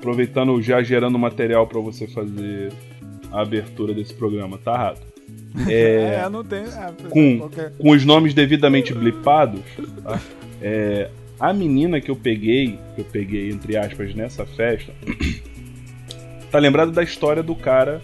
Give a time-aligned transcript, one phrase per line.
[0.00, 2.72] aproveitando já gerando material para você fazer
[3.30, 5.10] a abertura desse programa, tá, Rato?
[5.68, 6.60] É, é não tem.
[6.60, 7.72] É, com, qualquer...
[7.76, 9.60] com os nomes devidamente blipados,
[10.02, 10.20] tá?
[10.62, 14.92] É, a menina que eu peguei, que eu peguei entre aspas nessa festa,
[16.52, 18.00] tá lembrado da história do cara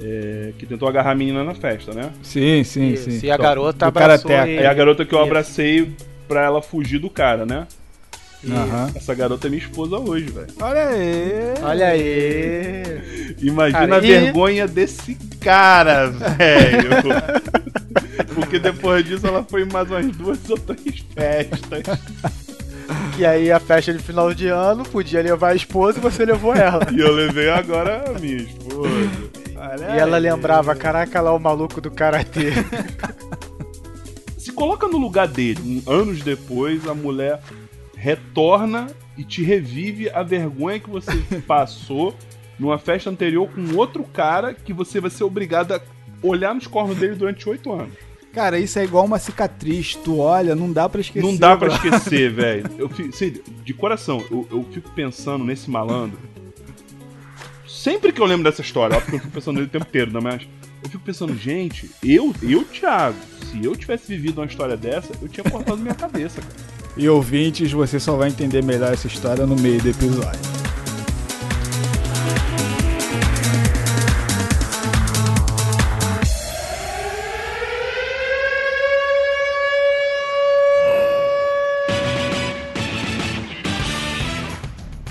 [0.00, 2.12] é, que tentou agarrar a menina na festa, né?
[2.22, 3.26] Sim, sim, Isso, sim.
[3.26, 4.56] E a garota abraçou ele.
[4.56, 5.90] É a garota que eu abracei
[6.28, 7.66] pra ela fugir do cara, né?
[8.46, 8.92] Uhum.
[8.94, 10.48] Essa garota é minha esposa hoje, velho.
[10.60, 11.54] Olha aí!
[11.62, 13.34] Olha aí!
[13.40, 14.06] Imagina cara, a e...
[14.06, 16.90] vergonha desse cara, velho.
[18.34, 21.98] Porque depois disso ela foi em mais umas duas ou três festas.
[23.18, 26.54] E aí a festa de final de ano podia levar a esposa e você levou
[26.54, 26.86] ela.
[26.92, 28.88] E eu levei agora a minha esposa.
[29.56, 32.52] Olha e ela lembrava, caraca lá o maluco do karatê.
[34.36, 37.40] Se coloca no lugar dele, anos depois, a mulher
[38.04, 41.16] retorna e te revive a vergonha que você
[41.48, 42.14] passou
[42.58, 45.80] numa festa anterior com outro cara que você vai ser obrigado a
[46.22, 47.94] olhar nos cornos dele durante oito anos.
[48.30, 49.94] Cara, isso é igual uma cicatriz.
[49.94, 51.26] Tu olha, não dá para esquecer.
[51.26, 52.70] Não dá para esquecer, velho.
[52.76, 53.10] Eu fico,
[53.64, 56.18] de coração, eu, eu, fico pensando nesse malandro.
[57.66, 60.12] Sempre que eu lembro dessa história, óbvio que eu fico pensando nele o tempo inteiro,
[60.12, 60.20] né?
[60.22, 60.42] Mas
[60.82, 63.16] eu fico pensando, gente, eu, eu, Thiago,
[63.50, 66.73] se eu tivesse vivido uma história dessa, eu tinha cortado minha cabeça, cara.
[66.96, 70.54] E ouvintes, você só vai entender melhor essa história no meio do episódio.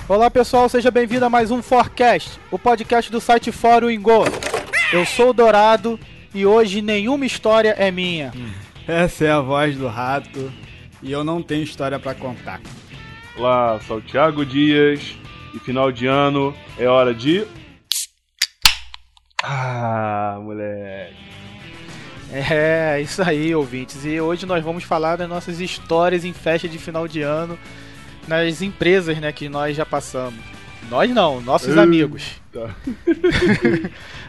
[0.07, 4.23] Olá pessoal, seja bem-vindo a mais um Forecast, o podcast do site Fórum Ingo.
[4.93, 5.99] Eu sou o Dourado
[6.33, 8.31] e hoje nenhuma história é minha.
[8.87, 10.62] Essa é a voz do rato
[11.03, 12.61] e eu não tenho história para contar.
[13.37, 15.15] Olá, sou o Thiago Dias
[15.53, 17.45] e final de ano é hora de.
[19.43, 21.15] Ah, moleque.
[22.31, 24.05] É, isso aí, ouvintes.
[24.05, 27.59] E hoje nós vamos falar das nossas histórias em festa de final de ano
[28.27, 30.39] nas empresas, né, que nós já passamos.
[30.89, 32.41] Nós não, nossos amigos.
[32.53, 32.69] Tá.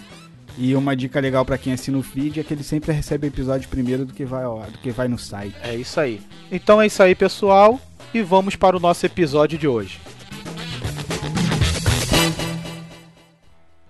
[0.56, 3.28] E uma dica legal para quem assina o feed é que ele sempre recebe o
[3.28, 5.56] episódio primeiro do que vai do que vai no site.
[5.60, 6.20] É isso aí.
[6.52, 7.80] Então é isso aí, pessoal,
[8.14, 9.98] e vamos para o nosso episódio de hoje.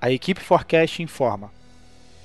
[0.00, 1.50] A equipe Forecast informa.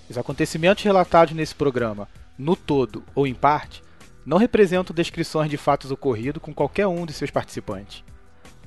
[0.10, 2.08] Os acontecimentos relatados nesse programa,
[2.38, 3.82] no todo ou em parte,
[4.26, 8.04] não representam descrições de fatos ocorridos com qualquer um de seus participantes.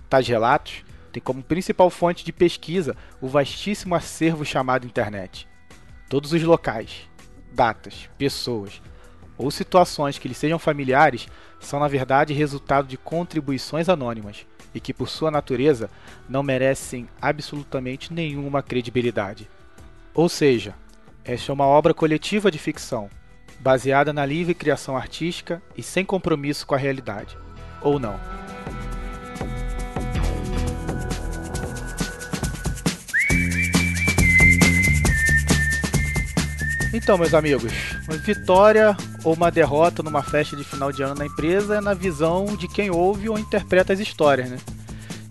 [0.08, 5.48] Tais relatos têm como principal fonte de pesquisa o vastíssimo acervo chamado internet.
[6.08, 7.08] Todos os locais,
[7.52, 8.82] datas, pessoas
[9.38, 11.26] ou situações que lhes sejam familiares
[11.58, 15.90] são, na verdade, resultado de contribuições anônimas e que, por sua natureza,
[16.28, 19.48] não merecem absolutamente nenhuma credibilidade.
[20.12, 20.74] Ou seja,
[21.24, 23.10] esta é uma obra coletiva de ficção,
[23.60, 27.36] baseada na livre criação artística e sem compromisso com a realidade.
[27.82, 28.18] Ou não.
[36.92, 37.72] Então, meus amigos,
[38.08, 41.94] uma vitória ou uma derrota numa festa de final de ano na empresa é na
[41.94, 44.58] visão de quem ouve ou interpreta as histórias, né?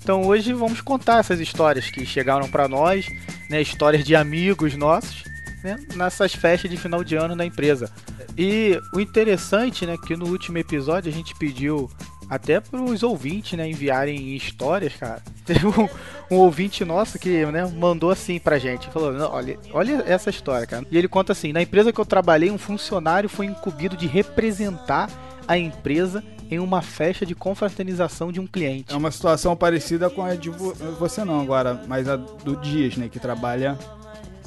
[0.01, 3.07] Então hoje vamos contar essas histórias que chegaram para nós,
[3.49, 5.23] né, histórias de amigos nossos,
[5.63, 7.91] né, nessas festas de final de ano na empresa.
[8.37, 11.89] E o interessante, né, que no último episódio a gente pediu
[12.29, 15.21] até para os ouvintes, né, enviarem histórias, cara.
[15.45, 15.89] Teve um,
[16.29, 20.85] um, ouvinte nosso que, né, mandou assim pra gente, falou, olha, olha essa história, cara.
[20.91, 25.09] E ele conta assim: na empresa que eu trabalhei, um funcionário foi incumbido de representar
[25.47, 28.93] a empresa em uma festa de confraternização de um cliente.
[28.93, 33.09] É uma situação parecida com a de você não agora, mas a do Dias, né,
[33.09, 33.77] que trabalha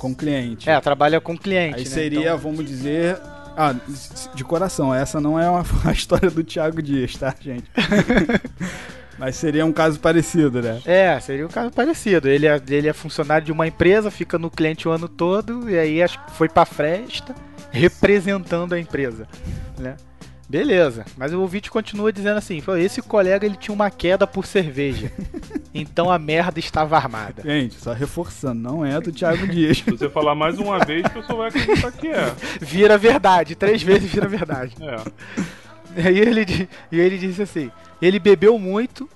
[0.03, 0.69] com cliente.
[0.69, 1.77] É, trabalha com cliente.
[1.77, 1.89] Aí né?
[1.89, 2.39] seria, então...
[2.39, 3.17] vamos dizer,
[3.57, 3.73] ah,
[4.35, 7.71] de coração, essa não é uma, a história do Thiago Dias, tá, gente?
[9.17, 10.81] Mas seria um caso parecido, né?
[10.85, 12.29] É, seria um caso parecido.
[12.29, 15.79] Ele é, ele é funcionário de uma empresa, fica no cliente o ano todo, e
[15.79, 15.99] aí
[16.33, 17.33] foi pra festa
[17.71, 19.29] representando a empresa,
[19.79, 19.97] né?
[20.53, 25.11] Beleza, mas o ouvinte continua dizendo assim: esse colega ele tinha uma queda por cerveja.
[25.75, 27.41] Então a merda estava armada.
[27.43, 29.79] Gente, só reforçando, não é do Thiago Dias.
[29.79, 32.31] Se você falar mais uma vez, o pessoal vai acreditar que é.
[32.61, 34.75] Vira verdade, três vezes vira verdade.
[34.81, 35.43] É.
[35.97, 37.71] E aí ele, e ele disse assim:
[38.03, 39.09] ele bebeu muito,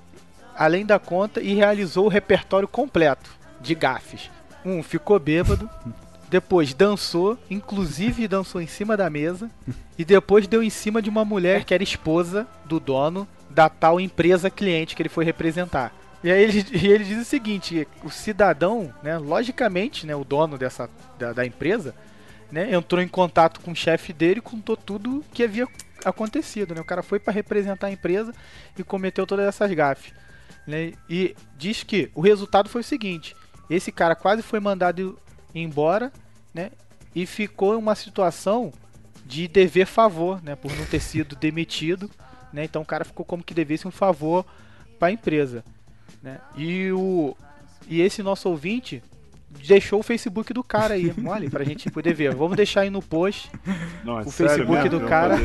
[0.56, 3.30] além da conta, e realizou o repertório completo
[3.60, 4.30] de gafes.
[4.64, 5.68] Um, ficou bêbado.
[6.28, 9.50] Depois dançou, inclusive dançou em cima da mesa.
[9.98, 14.00] E depois deu em cima de uma mulher que era esposa do dono da tal
[14.00, 15.92] empresa cliente que ele foi representar.
[16.22, 20.58] E aí ele, e ele diz o seguinte: o cidadão, né, logicamente, né, o dono
[20.58, 21.94] dessa, da, da empresa,
[22.50, 25.66] né, entrou em contato com o chefe dele e contou tudo que havia
[26.04, 26.74] acontecido.
[26.74, 26.80] Né?
[26.80, 28.34] O cara foi para representar a empresa
[28.78, 30.12] e cometeu todas essas gafes.
[30.66, 30.92] Né?
[31.08, 33.36] E diz que o resultado foi o seguinte:
[33.70, 35.18] esse cara quase foi mandado
[35.62, 36.12] embora,
[36.52, 36.70] né?
[37.14, 38.72] E ficou em uma situação
[39.24, 40.54] de dever favor, né?
[40.54, 42.10] Por não ter sido demitido,
[42.52, 42.64] né?
[42.64, 44.44] Então o cara ficou como que devesse um favor
[44.98, 45.64] para a empresa,
[46.22, 46.38] né?
[46.56, 47.36] E o
[47.88, 49.02] e esse nosso ouvinte
[49.64, 52.34] deixou o Facebook do cara aí, olha, pra gente poder ver.
[52.34, 53.50] Vamos deixar aí no post
[54.04, 55.00] Não, é o Facebook mesmo?
[55.00, 55.36] do cara.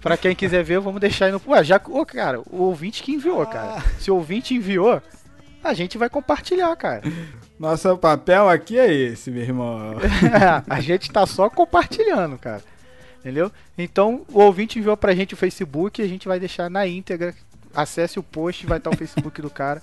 [0.00, 1.42] Pra quem quiser ver, vamos deixar aí no.
[1.46, 1.80] Ué, já.
[1.88, 3.82] Ô, cara, o ouvinte que enviou, cara.
[3.98, 5.02] Se o ouvinte enviou,
[5.62, 7.02] a gente vai compartilhar, cara.
[7.60, 9.96] Nosso papel aqui é esse, meu irmão.
[10.66, 12.62] a gente tá só compartilhando, cara.
[13.18, 13.52] Entendeu?
[13.76, 17.34] Então, o ouvinte enviou pra gente o Facebook e a gente vai deixar na íntegra.
[17.74, 19.82] Acesse o post, vai estar o Facebook do cara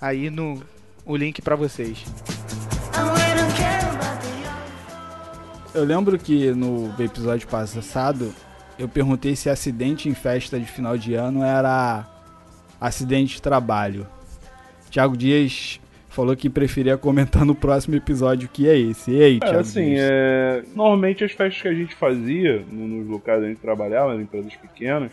[0.00, 0.62] aí no
[1.04, 2.02] o link para vocês.
[5.74, 8.34] Eu lembro que no episódio passado
[8.78, 12.06] eu perguntei se acidente em festa de final de ano era
[12.80, 14.06] acidente de trabalho.
[14.88, 15.78] Tiago Dias
[16.16, 19.10] falou que preferia comentar no próximo episódio que é esse.
[19.10, 19.58] E aí, é, Thiago?
[19.58, 24.14] Assim, é, normalmente as festas que a gente fazia nos locais onde a gente trabalhava,
[24.14, 25.12] nas empresas pequenas,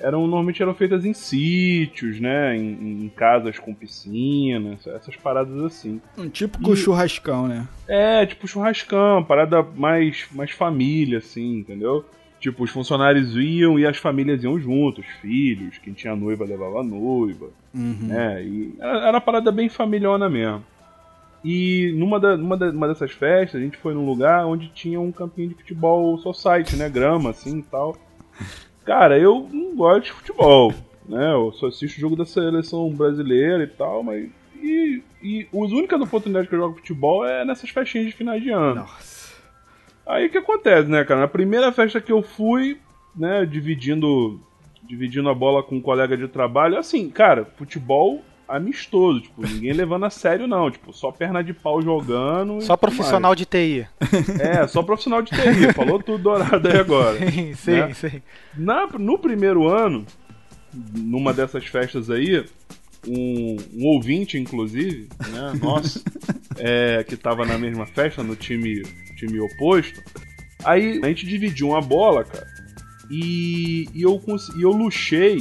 [0.00, 2.56] eram normalmente eram feitas em sítios, né?
[2.56, 6.00] Em, em casas com piscina, essas paradas assim.
[6.18, 7.68] Um típico e, churrascão, né?
[7.86, 12.04] É, tipo churrascão, parada mais, mais família, assim, entendeu?
[12.42, 16.82] Tipo, os funcionários iam e as famílias iam juntos, filhos, quem tinha noiva levava a
[16.82, 17.96] noiva, uhum.
[18.00, 18.42] né?
[18.42, 20.64] E era, era uma parada bem familhona mesmo.
[21.44, 25.00] E numa, da, numa, da, numa dessas festas, a gente foi num lugar onde tinha
[25.00, 26.88] um campinho de futebol society, né?
[26.88, 27.96] Grama, assim e tal.
[28.84, 30.74] Cara, eu não gosto de futebol,
[31.08, 31.32] né?
[31.32, 34.28] Eu só assisto o jogo da seleção brasileira e tal, mas.
[34.60, 38.50] E, e as únicas oportunidades que eu jogo futebol é nessas festinhas de finais de
[38.50, 38.80] ano.
[38.80, 39.11] Nossa.
[40.06, 41.20] Aí o que acontece, né, cara?
[41.20, 42.78] Na primeira festa que eu fui,
[43.16, 44.40] né, dividindo
[44.82, 50.04] dividindo a bola com um colega de trabalho, assim, cara, futebol amistoso, tipo, ninguém levando
[50.04, 52.60] a sério não, tipo, só perna de pau jogando.
[52.60, 53.38] Só profissional mais.
[53.38, 53.86] de TI.
[54.38, 57.18] É, só profissional de TI, falou tudo dourado aí agora.
[57.30, 57.94] Sim, sim, né?
[57.94, 58.22] sim.
[58.54, 60.04] Na, no primeiro ano,
[60.94, 62.44] numa dessas festas aí,
[63.08, 66.02] um, um ouvinte, inclusive, né, nosso,
[66.58, 68.82] é, que tava na mesma festa, no time
[69.26, 70.02] time oposto.
[70.64, 72.46] Aí a gente dividiu uma bola, cara,
[73.10, 74.20] e, e eu,
[74.56, 75.38] e eu luxei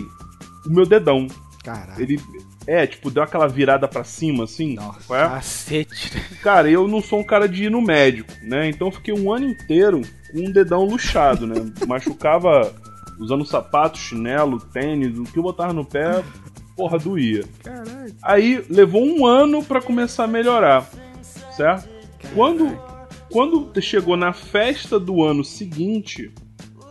[0.66, 1.28] o meu dedão.
[1.64, 2.02] Caralho.
[2.02, 2.20] Ele,
[2.66, 4.76] é, tipo, deu aquela virada para cima, assim.
[4.76, 5.28] Nossa, é?
[5.28, 6.12] cacete.
[6.42, 8.68] Cara, eu não sou um cara de ir no médico, né?
[8.68, 11.56] Então eu fiquei um ano inteiro com um dedão luxado, né?
[11.88, 12.74] Machucava
[13.20, 16.24] usando sapato, chinelo, tênis, o que eu botava no pé,
[16.76, 17.44] porra, doía.
[17.64, 18.16] Caralho.
[18.24, 20.90] Aí levou um ano para começar a melhorar,
[21.56, 21.88] certo?
[22.20, 22.36] Caralho.
[22.36, 22.91] Quando
[23.32, 26.32] quando chegou na festa do ano seguinte,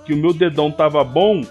[0.05, 1.43] que o meu dedão tava bom,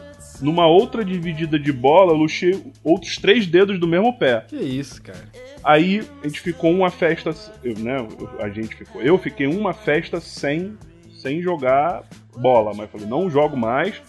[0.42, 4.46] numa outra dividida de bola, eu luxei outros três dedos do mesmo pé.
[4.48, 5.30] Que isso, cara.
[5.64, 7.98] Aí a gente ficou uma festa, eu, né?
[8.40, 9.02] A gente ficou.
[9.02, 10.78] Eu fiquei uma festa sem
[11.20, 12.04] sem jogar
[12.38, 12.72] bola.
[12.74, 14.02] Mas falei, não jogo mais.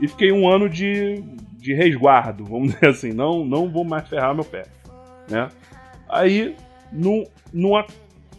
[0.00, 1.22] E fiquei um ano de,
[1.58, 3.12] de resguardo, vamos dizer assim.
[3.12, 4.64] Não, não vou mais ferrar meu pé.
[5.28, 5.48] Né?
[6.08, 6.54] Aí,
[6.92, 7.86] no, numa,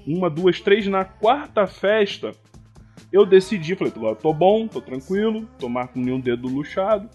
[0.08, 2.32] uma, duas, três, na quarta festa,
[3.12, 7.10] eu decidi, falei, agora tô bom, tô tranquilo, tô com nenhum dedo luxado,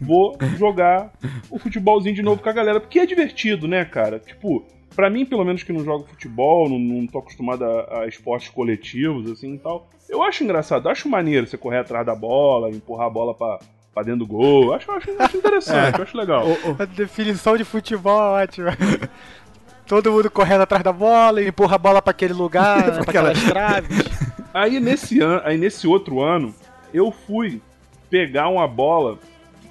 [0.00, 1.12] vou jogar
[1.50, 4.18] o futebolzinho de novo com a galera, porque é divertido, né, cara?
[4.18, 8.06] Tipo, para mim, pelo menos que não jogo futebol, não, não tô acostumado a, a,
[8.06, 12.70] esportes coletivos, assim e tal, eu acho engraçado, acho maneiro você correr atrás da bola,
[12.70, 13.58] empurrar a bola pra,
[13.92, 16.02] pra dentro do gol, acho, acho, acho interessante, é.
[16.02, 16.44] acho legal.
[16.78, 18.70] A definição de futebol é ótima.
[19.90, 23.98] Todo mundo correndo atrás da bola, empurra a bola para aquele lugar, pra aquelas traves.
[24.54, 25.42] Aí nesse, an...
[25.44, 26.54] aí nesse outro ano,
[26.94, 27.60] eu fui
[28.08, 29.18] pegar uma bola.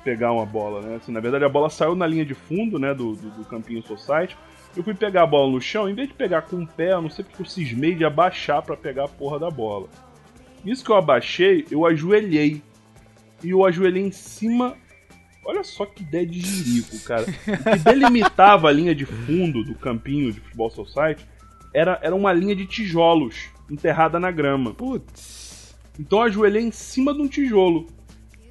[0.04, 0.96] Pegar uma bola, né?
[0.98, 2.94] Assim, na verdade, a bola saiu na linha de fundo, né?
[2.94, 4.38] Do, do, do campinho Society.
[4.76, 7.02] Eu fui pegar a bola no chão, em vez de pegar com o pé, eu
[7.02, 9.88] não sei porque eu cismei de abaixar para pegar a porra da bola.
[10.66, 12.62] Isso que eu abaixei, eu ajoelhei.
[13.42, 14.76] E eu ajoelhei em cima
[15.50, 17.24] Olha só que ideia de jirico, cara.
[17.24, 21.26] O que delimitava a linha de fundo do campinho de Futebol Society
[21.74, 24.76] era, era uma linha de tijolos enterrada na grama.
[24.76, 25.76] Putz.
[26.00, 27.88] Então eu ajoelhei em cima de um tijolo.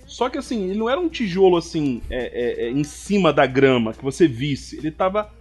[0.06, 3.46] Só que assim, ele não era um tijolo assim, é, é, é, em cima da
[3.46, 4.78] grama, que você visse.
[4.78, 5.32] Ele tava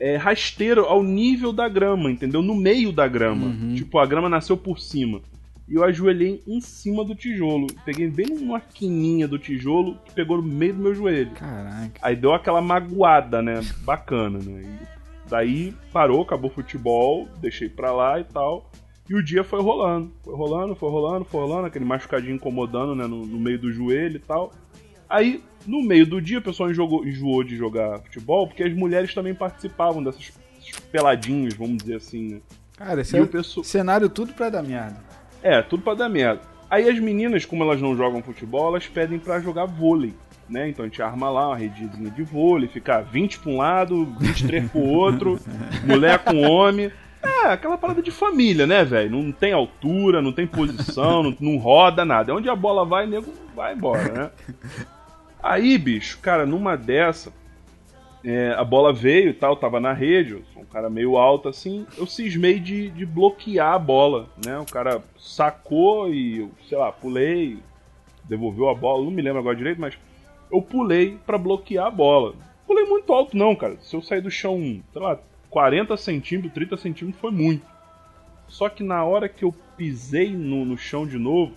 [0.00, 2.40] é, rasteiro ao nível da grama, entendeu?
[2.40, 3.48] No meio da grama.
[3.48, 3.74] Uhum.
[3.74, 5.20] Tipo, a grama nasceu por cima
[5.66, 7.66] e eu ajoelhei em cima do tijolo.
[7.84, 11.30] Peguei bem numa quininha do tijolo que pegou no meio do meu joelho.
[11.32, 12.00] Caraca.
[12.02, 13.60] Aí deu aquela magoada, né?
[13.78, 14.62] Bacana, né?
[14.62, 18.70] E daí parou, acabou o futebol, deixei pra lá e tal.
[19.08, 20.12] E o dia foi rolando.
[20.22, 23.06] Foi rolando, foi rolando, foi rolando, aquele machucadinho incomodando, né?
[23.06, 24.52] No, no meio do joelho e tal.
[25.08, 29.14] Aí, no meio do dia, o pessoal enjoou, enjoou de jogar futebol, porque as mulheres
[29.14, 30.32] também participavam dessas
[30.90, 32.40] peladinhas, vamos dizer assim, né?
[32.76, 33.62] Cara, esse e é pessoal...
[33.62, 34.96] cenário tudo pra dar merda.
[35.44, 36.40] É, tudo pra dar merda.
[36.70, 40.14] Aí as meninas, como elas não jogam futebol, elas pedem para jogar vôlei.
[40.48, 40.70] Né?
[40.70, 44.70] Então a gente arma lá uma redezinha de vôlei, fica 20 pra um lado, 23
[44.70, 45.38] pro outro,
[45.86, 46.90] mulher com homem.
[47.22, 49.10] É, aquela parada de família, né, velho?
[49.10, 52.34] Não tem altura, não tem posição, não, não, roda nada.
[52.34, 54.30] Onde a bola vai, nego vai embora, né?
[55.42, 57.30] Aí, bicho, cara, numa dessa,
[58.24, 62.06] é, a bola veio e tal, tava na rede, um cara meio alto assim, eu
[62.06, 64.58] cismei de, de bloquear a bola, né?
[64.58, 67.58] O cara sacou e eu, sei lá, pulei,
[68.24, 69.98] devolveu a bola, não me lembro agora direito, mas
[70.50, 72.34] eu pulei para bloquear a bola.
[72.66, 73.76] Pulei muito alto não, cara.
[73.80, 75.18] Se eu sair do chão, sei lá,
[75.50, 77.66] 40 centímetros, 30 centímetros foi muito.
[78.48, 81.52] Só que na hora que eu pisei no, no chão de novo,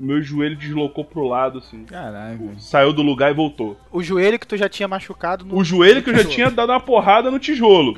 [0.00, 1.84] meu joelho deslocou pro lado, assim.
[1.84, 2.58] Caralho.
[2.58, 3.78] Saiu do lugar e voltou.
[3.90, 5.56] O joelho que tu já tinha machucado no.
[5.56, 7.96] O joelho que eu já tinha dado uma porrada no tijolo.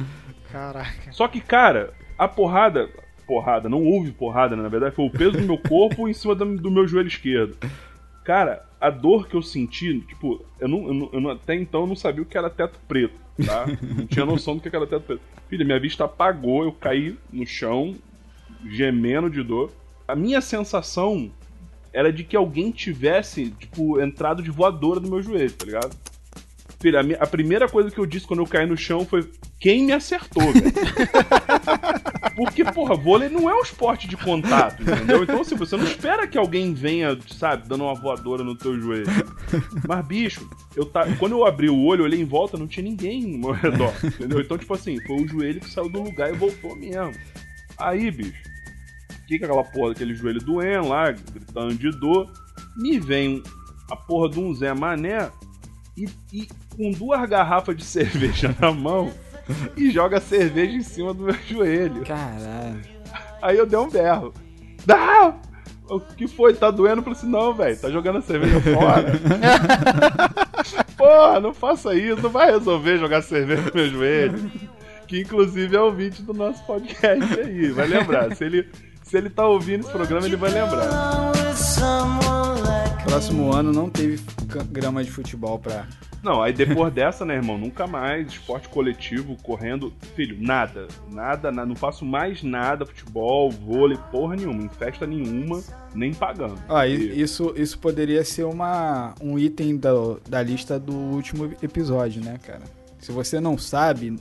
[0.50, 1.12] Caraca.
[1.12, 2.88] Só que, cara, a porrada.
[3.26, 4.62] Porrada, não houve porrada, né?
[4.62, 7.56] na verdade, foi o peso do meu corpo em cima do, do meu joelho esquerdo.
[8.24, 11.82] Cara, a dor que eu senti, tipo, eu não, eu não, eu não, até então
[11.82, 13.14] eu não sabia o que era teto preto,
[13.46, 13.66] tá?
[13.82, 15.22] Não tinha noção do que era teto preto.
[15.48, 17.94] Filha, minha vista apagou, eu caí no chão,
[18.68, 19.70] gemendo de dor.
[20.08, 21.30] A minha sensação
[21.92, 25.96] era de que alguém tivesse, tipo, entrado de voadora no meu joelho, tá ligado?
[26.80, 29.28] Filha, a, minha, a primeira coisa que eu disse quando eu caí no chão foi:
[29.58, 30.72] quem me acertou, velho?
[32.34, 35.22] Porque, porra, vôlei não é um esporte de contato, entendeu?
[35.22, 39.06] Então, assim, você não espera que alguém venha, sabe, dando uma voadora no teu joelho.
[39.86, 43.26] Mas, bicho, eu tá, quando eu abri o olho, olhei em volta, não tinha ninguém
[43.26, 44.40] no meu redor, entendeu?
[44.40, 47.12] Então, tipo assim, foi o joelho que saiu do lugar e voltou mesmo.
[47.76, 48.49] Aí, bicho,
[49.30, 52.28] fica aquela porra daquele joelho doendo lá, gritando de dor.
[52.76, 53.40] Me vem
[53.88, 55.30] a porra de um Zé Mané
[55.96, 59.12] e, e com duas garrafas de cerveja na mão
[59.76, 62.04] e joga cerveja em cima do meu joelho.
[62.04, 62.80] Caralho.
[63.40, 64.34] Aí eu dei um berro.
[64.84, 65.40] Não!
[65.88, 66.54] O que foi?
[66.54, 66.98] Tá doendo?
[66.98, 69.12] Eu falei assim, não, velho, tá jogando a cerveja fora.
[70.96, 74.52] Porra, não faça isso, não vai resolver jogar cerveja no meu joelho.
[75.08, 78.36] Que inclusive é ouvinte do nosso podcast aí, vai lembrar.
[78.36, 78.68] Se ele
[79.10, 81.32] se ele tá ouvindo esse programa, ele vai lembrar.
[83.02, 84.22] Próximo ano não teve
[84.70, 85.84] grama de futebol pra.
[86.22, 87.58] Não, aí depois dessa, né, irmão?
[87.58, 88.28] Nunca mais.
[88.28, 89.92] Esporte coletivo, correndo.
[90.14, 90.86] Filho, nada.
[91.10, 91.66] Nada, nada.
[91.66, 92.86] Não faço mais nada.
[92.86, 94.62] Futebol, vôlei, porra nenhuma.
[94.62, 95.60] Em festa nenhuma,
[95.92, 96.62] nem pagando.
[96.68, 97.20] Ah, e...
[97.20, 99.90] isso, isso poderia ser uma, um item da,
[100.28, 102.62] da lista do último episódio, né, cara?
[103.00, 104.14] Se você não sabe,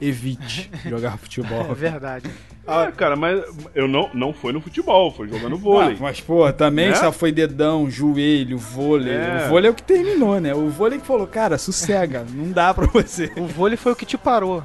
[0.00, 1.72] evite jogar futebol.
[1.72, 2.30] É verdade.
[2.68, 3.42] Ah, cara, mas
[3.74, 5.94] eu não, não foi no futebol, foi jogando vôlei.
[5.94, 6.94] Ah, mas, pô, também é?
[6.94, 9.14] só foi dedão, joelho, vôlei.
[9.14, 9.46] É.
[9.46, 10.54] O vôlei é o que terminou, né?
[10.54, 13.32] O vôlei que falou, cara, sossega, não dá pra você.
[13.36, 14.62] O vôlei foi o que te parou.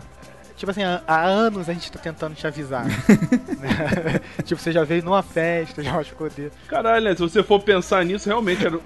[0.58, 2.86] tipo assim, há, anos a gente tá tentando te avisar.
[2.86, 2.94] né?
[4.44, 6.52] tipo, você já veio numa festa, já machucou o dedo.
[6.68, 7.16] Caralho, né?
[7.16, 8.78] Se você for pensar nisso, realmente era,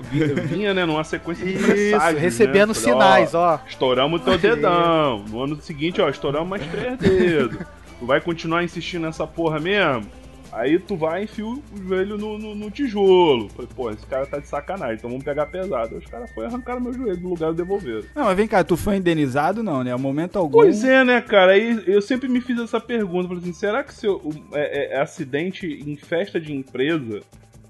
[0.45, 2.74] vinha, né, numa sequência de Isso, presságios, recebendo né?
[2.75, 3.59] Sinais, ó.
[3.67, 5.25] Estouramos o teu dedão.
[5.27, 7.76] No ano seguinte, ó, estouramos mais três dedos.
[8.00, 10.06] Tu vai continuar insistindo nessa porra mesmo?
[10.51, 13.50] Aí tu vai e enfia o joelho no, no, no tijolo.
[13.50, 15.96] Falei, pô, esse cara tá de sacanagem, então vamos pegar pesado.
[15.96, 18.04] Aí os caras foram arrancar meu joelho do lugar e devolveram.
[18.16, 19.92] Não, mas vem cá, tu foi indenizado não, né?
[19.92, 20.54] Ao momento algum.
[20.54, 21.51] Pois é, né, cara?
[21.51, 23.27] Aí eu sempre me fiz essa pergunta.
[23.27, 24.22] Falei assim, será que se eu,
[24.54, 27.22] é, é, acidente em festa de empresa,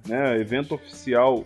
[0.08, 1.44] né, evento oficial,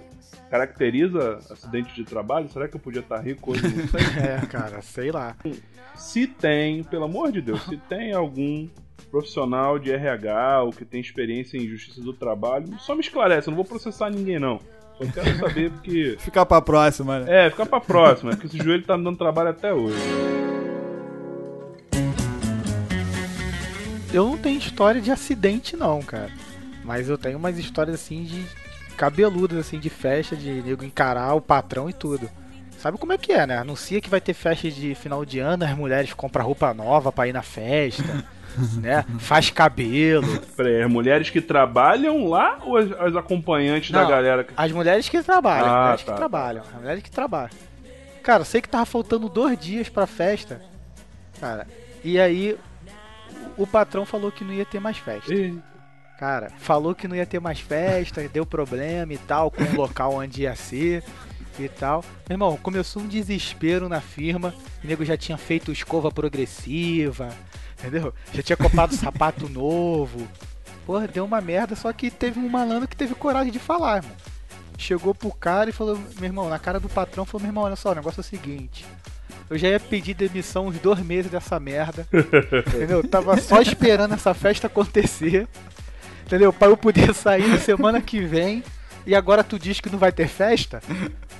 [0.50, 2.50] caracteriza acidente de trabalho?
[2.50, 3.64] Será que eu podia estar rico hoje?
[3.68, 4.02] Não sei.
[4.24, 5.36] É, cara, sei lá.
[5.96, 8.68] se tem, pelo amor de Deus, se tem algum
[9.10, 13.52] profissional de RH ou que tem experiência em justiça do trabalho, só me esclarece, eu
[13.52, 14.60] não vou processar ninguém não.
[14.98, 16.16] Só quero saber porque.
[16.20, 17.46] Ficar pra próxima, né?
[17.46, 19.98] É, ficar pra próxima, porque esse joelho tá me dando trabalho até hoje.
[24.14, 26.30] Eu não tenho história de acidente, não, cara.
[26.84, 28.44] Mas eu tenho umas histórias assim de
[29.02, 32.30] cabeludas, assim, de festa, de nego encarar o patrão e tudo.
[32.78, 33.58] Sabe como é que é, né?
[33.58, 37.28] Anuncia que vai ter festa de final de ano, as mulheres compram roupa nova pra
[37.28, 38.24] ir na festa,
[38.80, 39.04] né?
[39.18, 40.40] Faz cabelo.
[40.56, 44.44] Peraí, as mulheres que trabalham lá ou as, as acompanhantes da Não, galera?
[44.44, 46.12] que- As mulheres que trabalham, Ah, as mulheres tá.
[46.12, 47.50] que trabalham, as mulheres que trabalham.
[48.22, 50.62] Cara, sei que tava faltando dois dias pra festa.
[51.40, 51.66] Cara,
[52.04, 52.56] e aí
[53.58, 55.34] o patrão falou que não ia ter mais festa.
[55.34, 55.58] Ih,
[56.22, 60.14] Cara, falou que não ia ter mais festa, deu problema e tal, com o local
[60.14, 61.04] onde ia ser
[61.58, 62.06] e tal.
[62.30, 67.30] Meu irmão, começou um desespero na firma, o nego já tinha feito escova progressiva,
[67.80, 68.14] entendeu?
[68.32, 70.28] Já tinha comprado sapato novo.
[70.86, 74.16] Porra, deu uma merda, só que teve um malandro que teve coragem de falar, irmão.
[74.78, 77.76] Chegou pro cara e falou, meu irmão, na cara do patrão, falou, meu irmão, olha
[77.76, 78.86] só, o negócio é o seguinte.
[79.50, 82.08] Eu já ia pedir demissão uns dois meses dessa merda.
[82.68, 83.06] Entendeu?
[83.06, 85.48] Tava só esperando essa festa acontecer.
[86.32, 86.54] Entendeu?
[86.54, 88.64] Pra eu poder sair na semana que vem.
[89.06, 90.82] E agora tu diz que não vai ter festa?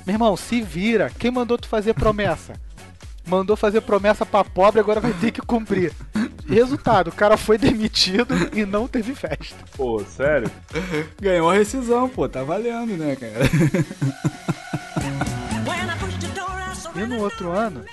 [0.06, 1.10] Meu irmão, se vira.
[1.18, 2.56] Quem mandou tu fazer promessa?
[3.26, 5.94] Mandou fazer promessa pra pobre, agora vai ter que cumprir.
[6.46, 9.56] Resultado, o cara foi demitido e não teve festa.
[9.78, 10.52] pô, sério?
[11.22, 13.46] Ganhou a rescisão, pô, tá valendo, né, cara?
[16.94, 17.86] E no outro ano,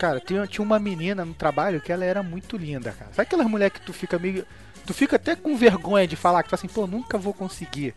[0.00, 3.12] cara, tinha, tinha uma menina no trabalho que ela era muito linda, cara.
[3.12, 4.44] Sabe aquelas mulheres que tu fica meio.
[4.86, 7.94] Tu fica até com vergonha de falar, que tu fala assim, pô, nunca vou conseguir.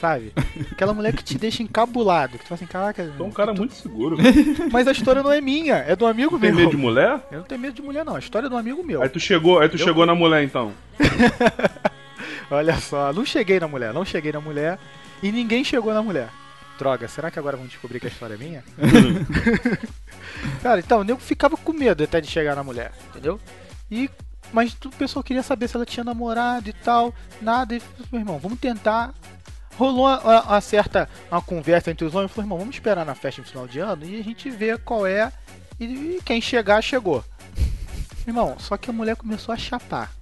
[0.00, 0.32] Sabe?
[0.72, 2.38] Aquela mulher que te deixa encabulado.
[2.38, 3.12] Que tu fala assim, caraca.
[3.18, 4.16] Tô um cara muito seguro.
[4.72, 6.60] Mas a história não é minha, é do amigo Tem meu.
[6.60, 7.20] medo de mulher?
[7.30, 8.16] Eu não tenho medo de mulher, não.
[8.16, 9.02] A história é do amigo meu.
[9.02, 10.72] Aí tu chegou, aí tu Eu- chegou na mulher então.
[12.50, 14.78] Olha só, não cheguei na mulher, não cheguei na mulher.
[15.22, 16.28] E ninguém chegou na mulher.
[16.78, 18.64] Droga, será que agora vão descobrir que a história é minha?
[20.62, 23.38] Cara, então, o nego ficava com medo até de chegar na mulher, entendeu?
[23.90, 24.08] E.
[24.52, 27.74] Mas o pessoal queria saber se ela tinha namorado e tal, nada.
[27.76, 29.14] E falou, irmão, vamos tentar.
[29.76, 32.30] Rolou uma- uma certa uma conversa entre os homens.
[32.32, 35.06] Falou, irmão, vamos esperar na festa no final de ano e a gente vê qual
[35.06, 35.32] é.
[35.78, 37.24] E, e quem chegar, chegou.
[38.26, 40.12] Irmão, só que a mulher começou a chapar.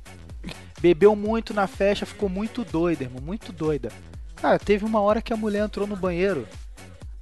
[0.81, 3.91] Bebeu muito na festa, ficou muito doida, irmão, muito doida.
[4.37, 6.47] Cara, teve uma hora que a mulher entrou no banheiro,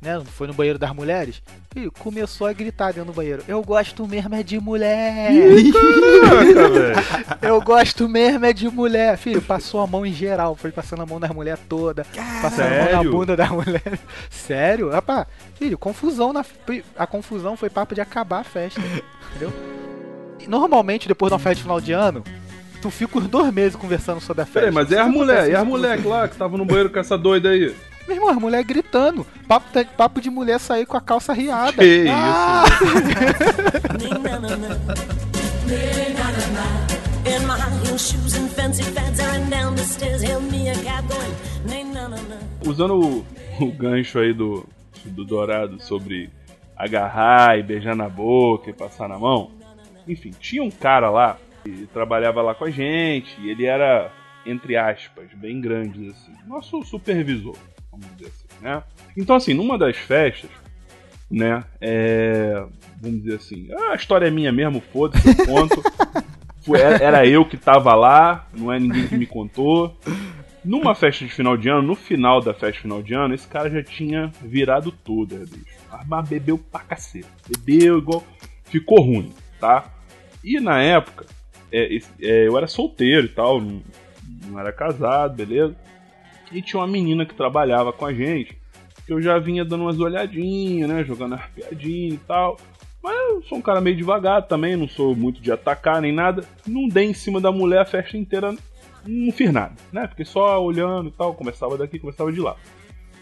[0.00, 0.22] né?
[0.26, 1.42] Foi no banheiro das mulheres
[1.74, 3.42] e começou a gritar dentro do banheiro.
[3.48, 5.32] Eu gosto mesmo é de mulher.
[6.22, 7.36] Caraca.
[7.46, 9.16] Eu gosto mesmo é de mulher.
[9.16, 12.06] Filho, passou a mão em geral, foi passando a mão nas mulheres toda,
[12.42, 14.00] passando a mão na bunda das mulheres.
[14.30, 14.90] Sério?
[14.90, 16.44] Rapaz, filho, confusão na
[16.96, 18.80] a confusão foi papo de acabar a festa,
[19.30, 19.52] entendeu?
[20.46, 22.22] Normalmente depois de uma festa de final de ano,
[22.80, 24.60] tu fica uns dois meses conversando sobre a festa.
[24.60, 26.90] Peraí, mas é as Isso mulher, acontece e as moleques lá que tava no banheiro
[26.90, 27.74] com essa doida aí?
[28.06, 29.26] Meu irmão, as mulher gritando.
[29.48, 29.66] Papo,
[29.96, 31.82] papo de mulher sair com a calça riada.
[31.82, 32.64] Que Ah!
[42.08, 42.38] Na.
[42.70, 43.26] Usando o,
[43.60, 44.66] o gancho aí do,
[45.04, 46.30] do Dourado sobre
[46.76, 49.50] agarrar e beijar na boca e passar na mão.
[50.06, 54.12] Enfim, tinha um cara lá que trabalhava lá com a gente e ele era,
[54.44, 56.32] entre aspas, bem grande assim.
[56.46, 57.56] Nosso supervisor,
[58.00, 58.82] vamos dizer assim, né?
[59.16, 60.50] Então, assim, numa das festas,
[61.30, 62.64] né, é,
[63.00, 65.82] vamos dizer assim, "Ah, a história é minha mesmo, foda-se, eu conto.
[67.00, 69.96] Era- eu que tava lá, não é ninguém que me contou.
[70.64, 73.46] Numa festa de final de ano, no final da festa de final de ano, esse
[73.46, 75.76] cara já tinha virado tudo, é, bicho.
[76.08, 77.28] Mas bebeu pra cacete.
[77.48, 78.24] Bebeu igual.
[78.64, 79.84] Ficou ruim, tá?
[80.42, 81.26] E na época,
[81.70, 83.80] é, é, eu era solteiro e tal, não,
[84.48, 85.76] não era casado, beleza?
[86.52, 88.56] E tinha uma menina que trabalhava com a gente,
[89.06, 91.04] que eu já vinha dando umas olhadinhas, né?
[91.04, 92.56] Jogando arpeadinha e tal.
[93.02, 96.44] Mas eu sou um cara meio devagar também, não sou muito de atacar nem nada.
[96.66, 98.54] Não dei em cima da mulher a festa inteira,
[99.06, 100.08] não fiz nada, né?
[100.08, 102.56] Fiquei só olhando e tal, começava daqui, começava de lá.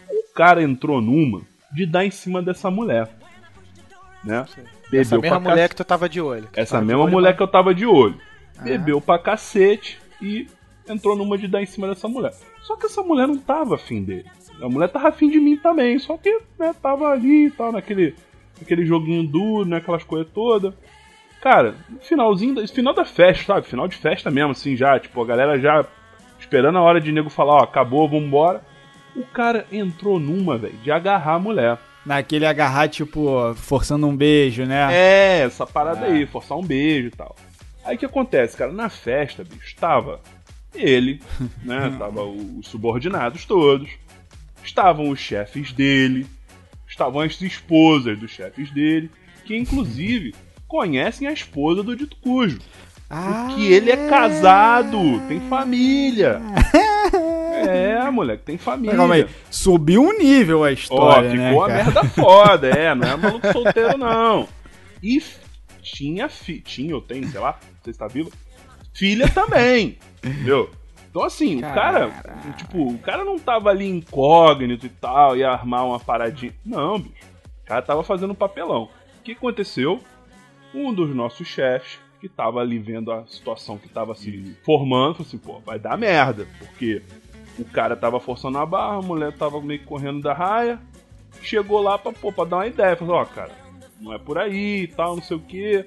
[0.09, 1.41] O cara entrou numa
[1.73, 3.09] de dar em cima dessa mulher.
[4.23, 4.43] Né?
[4.91, 6.47] Essa mesma mulher cac- que tu tava de olho.
[6.55, 8.19] Essa mesma olho, mulher mas- que eu tava de olho.
[8.61, 10.47] Bebeu pra cacete e
[10.87, 12.33] entrou numa de dar em cima dessa mulher.
[12.61, 14.25] Só que essa mulher não tava afim dele.
[14.61, 15.97] A mulher tava afim de mim também.
[15.99, 18.15] Só que, né, tava ali e tal, naquele,
[18.59, 20.73] naquele joguinho duro, né, aquelas coisas todas.
[21.41, 23.67] Cara, finalzinho, da- final da festa, sabe?
[23.67, 24.99] Final de festa mesmo, assim, já.
[24.99, 25.85] Tipo, a galera já
[26.39, 28.61] esperando a hora de nego falar, ó, acabou, vambora.
[29.15, 31.77] O cara entrou numa, velho, de agarrar a mulher.
[32.05, 34.87] Naquele agarrar, tipo, forçando um beijo, né?
[34.91, 36.11] É, essa parada É.
[36.11, 37.35] aí, forçar um beijo e tal.
[37.83, 38.71] Aí o que acontece, cara?
[38.71, 40.19] Na festa, bicho, tava
[40.75, 41.21] ele,
[41.63, 41.95] né?
[41.97, 43.89] Tava o- os subordinados todos.
[44.63, 46.25] Estavam os chefes dele.
[46.87, 49.09] Estavam as esposas dos chefes dele.
[49.45, 50.33] Que inclusive
[50.67, 52.59] conhecem a esposa do dito cujo.
[53.09, 56.41] Ah, Que ele é casado, tem família.
[57.67, 58.95] É, moleque, tem família.
[58.95, 63.07] Calma aí, subiu um nível a Ó, história, ficou né, a merda foda, é, não
[63.07, 64.47] é maluco solteiro, não.
[65.01, 65.23] E
[65.81, 68.31] tinha, fi tinha, ou tem, sei lá, não sei se tá vivo,
[68.93, 70.69] filha também, entendeu?
[71.09, 72.11] Então, assim, o cara,
[72.57, 76.53] tipo, o cara não tava ali incógnito e tal, ia armar uma paradinha.
[76.65, 77.13] Não, bicho.
[77.63, 78.89] O cara tava fazendo um papelão.
[79.19, 80.01] O que aconteceu?
[80.73, 85.27] Um dos nossos chefes, que tava ali vendo a situação que tava se formando, falou
[85.27, 87.01] assim, pô, vai dar merda, porque
[87.57, 90.79] o cara tava forçando a barra, a mulher tava meio que correndo da raia,
[91.41, 93.51] chegou lá pra, pô, pra dar uma ideia, falou, ó, cara,
[94.01, 95.85] não é por aí e tal, não sei o que.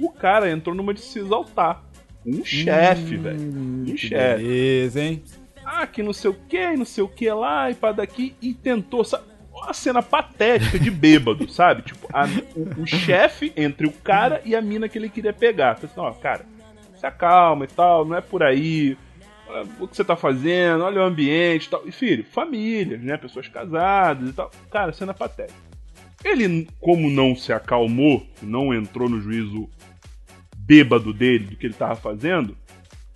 [0.00, 1.82] O cara entrou numa de se exaltar.
[2.26, 3.38] Um chefe, velho.
[3.40, 4.42] Um Hum, chefe.
[4.42, 5.22] beleza, hein?
[5.64, 8.54] Ah, que não sei o que, não sei o que lá, e pra daqui, e
[8.54, 9.24] tentou, sabe?
[9.52, 11.82] Uma cena patética de bêbado, sabe?
[11.82, 12.26] Tipo, a-
[12.56, 15.74] o, o chefe entre o cara e a mina que ele queria pegar.
[15.76, 16.44] Falei assim, ó, cara,
[16.96, 18.96] se acalma e tal, não é por aí.
[19.48, 21.82] Olha O que você tá fazendo, olha o ambiente e tal.
[21.86, 23.16] E filho, famílias, né?
[23.16, 24.50] Pessoas casadas e tal.
[24.70, 25.58] Cara, cena patética.
[26.24, 29.68] Ele, como não se acalmou, não entrou no juízo
[30.68, 32.54] bêbado dele do que ele tava fazendo,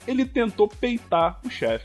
[0.07, 1.85] ele tentou peitar o chefe.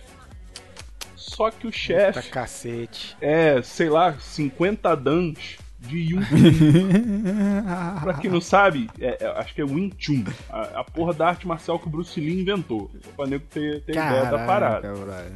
[1.16, 3.18] Só que o chefe cacete.
[3.20, 6.22] é, sei lá, 50 dans de Yun
[8.02, 11.28] Pra quem não sabe, é- é- acho que é Wing Chun, a, a porra da
[11.28, 12.90] arte marcial que o Bruce Lee inventou.
[13.04, 14.82] Só pra nego ter, ter ideia da parada.
[14.88, 15.32] Caraca, brother.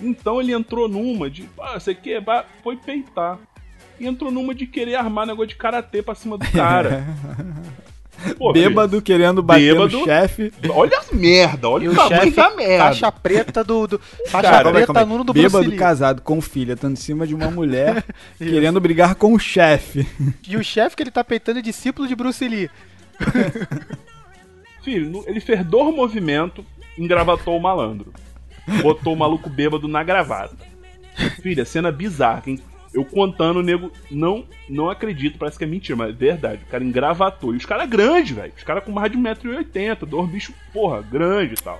[0.00, 2.22] Então ele entrou numa de, ah, você quer,
[2.62, 3.38] foi peitar.
[3.98, 7.04] E entrou numa de querer armar negócio de karatê pra cima do cara.
[8.38, 9.98] Pô, Bêbado querendo bater Bêbado.
[9.98, 10.50] no chefe.
[10.50, 12.84] filho, Olha as merda, olha E o tamanho chefe, da merda.
[12.84, 13.86] faixa preta do.
[13.86, 15.06] do faixa Cara, preta aí.
[15.06, 15.78] nuno do Bruce Bêbado Lee.
[15.78, 18.04] casado com filha, estando em cima de uma mulher,
[18.38, 20.06] querendo brigar com o chefe.
[20.46, 22.70] E o chefe que ele tá peitando é discípulo de Bruce Lee.
[24.82, 26.64] Filho, ele fez dois movimentos,
[26.98, 28.12] engravatou o malandro.
[28.82, 30.56] Botou o maluco bêbado na gravata.
[31.40, 32.40] Filha, cena bizarra.
[32.42, 32.58] Quem,
[32.94, 36.62] eu contando, o nego não, não acredito, parece que é mentira, mas é verdade.
[36.62, 37.54] O cara engravatou.
[37.54, 38.52] E os caras grandes, velho.
[38.56, 41.78] Os caras com mais de 1,80m, dois bichos, porra, grande e tal.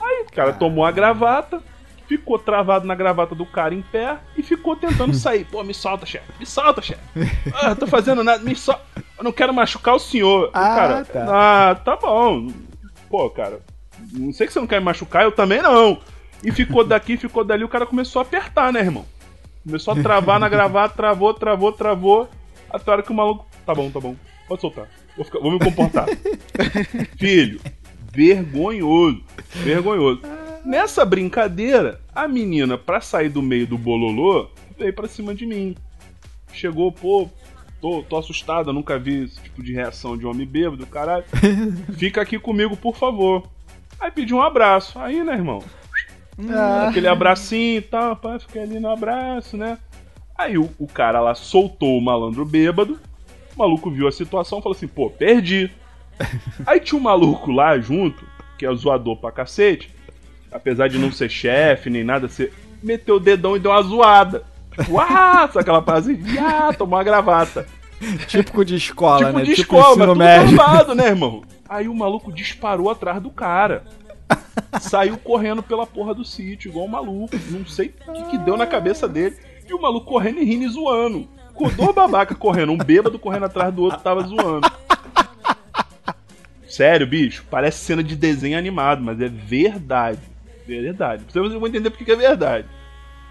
[0.00, 1.62] Aí o cara tomou a gravata,
[2.06, 5.44] ficou travado na gravata do cara em pé e ficou tentando sair.
[5.44, 6.32] Pô, me solta, chefe.
[6.38, 7.00] Me solta, chefe.
[7.54, 8.82] Ah, eu tô fazendo nada, me solta.
[9.16, 10.50] Eu não quero machucar o senhor.
[10.52, 11.26] Ah, cara, tá.
[11.28, 12.48] ah, tá bom.
[13.08, 13.60] Pô, cara,
[14.12, 16.00] não sei que você não quer me machucar, eu também não.
[16.42, 19.06] E ficou daqui, ficou dali, o cara começou a apertar, né, irmão?
[19.64, 22.28] Começou a travar na gravata, travou, travou, travou.
[22.70, 23.46] Até a hora que o maluco.
[23.64, 24.14] Tá bom, tá bom.
[24.46, 24.88] Pode soltar.
[25.16, 26.06] Vou, ficar- vou me comportar.
[27.16, 27.60] Filho,
[28.12, 29.22] vergonhoso.
[29.54, 30.20] Vergonhoso.
[30.64, 34.48] Nessa brincadeira, a menina, pra sair do meio do bololô,
[34.78, 35.74] veio pra cima de mim.
[36.52, 37.28] Chegou, pô,
[37.80, 41.24] tô, tô assustada, nunca vi esse tipo de reação de homem bêbado, caralho.
[41.96, 43.46] Fica aqui comigo, por favor.
[44.00, 44.98] Aí pedi um abraço.
[44.98, 45.62] Aí, né, irmão?
[46.50, 46.88] Ah.
[46.88, 49.78] Aquele abracinho e tal, pá, fiquei ali no abraço, né?
[50.36, 52.98] Aí o, o cara lá soltou o malandro bêbado.
[53.54, 55.70] O maluco viu a situação e falou assim: pô, perdi.
[56.66, 58.24] Aí tinha um maluco lá junto,
[58.58, 59.94] que é zoador pra cacete.
[60.50, 64.44] Apesar de não ser chefe nem nada, você meteu o dedão e deu uma zoada.
[64.76, 66.18] Tipo, ah, sabe aquela frase?
[66.38, 67.66] Ah, tomou uma gravata.
[68.26, 69.44] Típico de escola, tipo né?
[69.44, 70.60] de tipo escola, mas tudo médio.
[70.60, 71.42] armado, né, irmão?
[71.68, 73.84] Aí o maluco disparou atrás do cara.
[74.80, 77.36] Saiu correndo pela porra do sítio, igual um maluco.
[77.50, 79.36] Não sei o que, que deu na cabeça dele.
[79.68, 81.28] E o maluco correndo e rindo e zoando.
[81.54, 84.70] Com dois babaca correndo, um bêbado correndo atrás do outro tava zoando.
[86.66, 90.18] Sério, bicho, parece cena de desenho animado, mas é verdade.
[90.66, 91.22] Verdade.
[91.28, 92.66] Vocês vão entender porque que é verdade.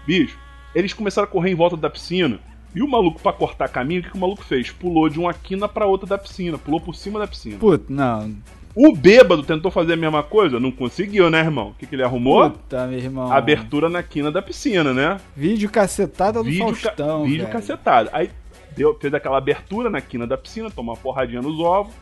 [0.06, 0.38] Bicho,
[0.74, 2.40] eles começaram a correr em volta da piscina
[2.74, 4.70] E o maluco, pra cortar caminho, o que, que o maluco fez?
[4.70, 7.58] Pulou de uma quina pra outra da piscina, pulou por cima da piscina.
[7.58, 8.34] Puta, não.
[8.76, 10.58] O bêbado tentou fazer a mesma coisa?
[10.58, 11.68] Não conseguiu, né, irmão?
[11.68, 12.50] O que, que ele arrumou?
[12.50, 13.30] Puta, meu irmão.
[13.32, 15.20] Abertura na quina da piscina, né?
[15.36, 17.52] Vídeo cacetada do Vídeo, ca- Faustão, vídeo velho.
[17.52, 18.10] cacetado.
[18.12, 18.30] Aí
[18.76, 21.94] deu, fez aquela abertura na quina da piscina, tomou uma porradinha nos ovos,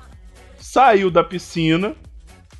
[0.59, 1.95] saiu da piscina,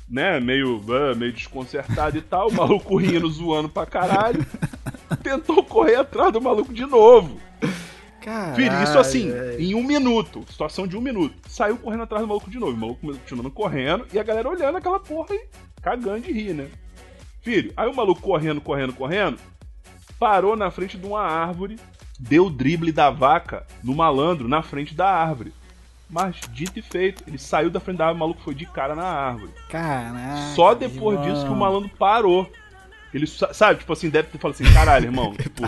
[0.07, 0.39] né?
[0.39, 4.45] Meio, ah, meio desconcertado e tal, o maluco rindo, zoando pra caralho.
[5.23, 7.37] Tentou correr atrás do maluco de novo.
[8.23, 9.61] Caralho, Filho, isso assim, velho.
[9.61, 10.43] em um minuto.
[10.49, 11.35] Situação de um minuto.
[11.47, 12.71] Saiu correndo atrás do maluco de novo.
[12.73, 15.47] O maluco continuando correndo e a galera olhando aquela porra e
[15.81, 16.67] cagando de rir, né?
[17.41, 19.37] Filho, aí o maluco correndo, correndo, correndo,
[20.17, 21.77] parou na frente de uma árvore,
[22.19, 25.53] deu o drible da vaca no malandro na frente da árvore.
[26.09, 28.95] Mas dito e feito, ele saiu da frente da árvore, o maluco foi de cara
[28.95, 29.51] na árvore.
[29.69, 31.33] Caraca, Só depois irmão.
[31.33, 32.49] disso que o malandro parou.
[33.13, 35.63] Ele, sa- sabe, tipo assim, deve ter falado assim, caralho, irmão, tipo,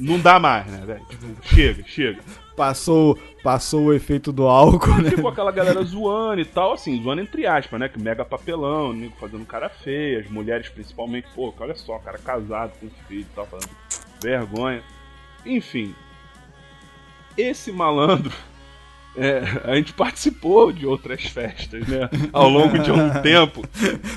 [0.00, 1.04] não dá mais, né, velho?
[1.06, 2.20] Tipo, chega, chega.
[2.56, 5.10] Passou, passou o efeito do álcool, né?
[5.10, 7.88] Ficou aquela galera zoando e tal, assim, zoando entre aspas, né?
[7.88, 12.72] Que mega papelão, nego fazendo cara feia, as mulheres principalmente, pô, olha só, cara casado
[12.80, 13.70] com filho e tal, fazendo
[14.20, 14.82] vergonha.
[15.46, 15.94] Enfim.
[17.36, 18.32] Esse malandro.
[19.16, 22.08] é, a gente participou de outras festas, né?
[22.32, 23.64] Ao longo de um tempo.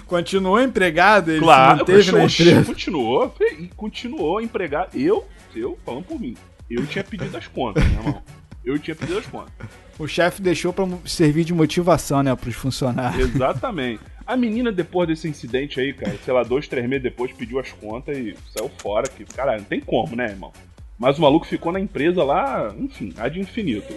[0.06, 2.66] Continuou empregado, ele se Claro, manteve na empresa.
[2.66, 3.36] continuou
[3.76, 4.98] continuou empregado.
[4.98, 6.36] Eu, eu, falando por mim,
[6.70, 8.22] eu tinha pedido as contas, meu irmão.
[8.64, 9.52] Eu tinha pedido as contas.
[9.98, 13.34] O chefe deixou pra servir de motivação, né, pros funcionários.
[13.34, 14.02] Exatamente.
[14.26, 17.72] A menina, depois desse incidente aí, cara, sei lá, dois, três meses depois, pediu as
[17.72, 19.08] contas e saiu fora.
[19.10, 20.54] Que, caralho, não tem como, né, irmão?
[20.98, 23.92] Mas o maluco ficou na empresa lá, enfim, ad infinito.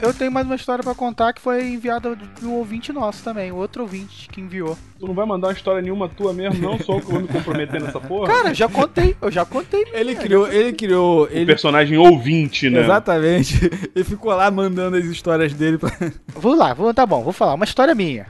[0.00, 3.50] Eu tenho mais uma história pra contar que foi enviada de um ouvinte nosso também,
[3.52, 4.76] outro ouvinte que enviou.
[4.98, 6.78] Tu não vai mandar uma história nenhuma tua mesmo, não?
[6.78, 8.26] Só eu que vou me comprometer nessa porra?
[8.28, 9.84] Cara, eu já contei, eu já contei.
[9.92, 12.80] Ele criou, ele criou, o ele personagem ouvinte, né?
[12.80, 13.70] Exatamente.
[13.94, 15.90] Ele ficou lá mandando as histórias dele pra...
[16.34, 17.54] Vou lá, vou, tá bom, vou falar.
[17.54, 18.26] Uma história minha.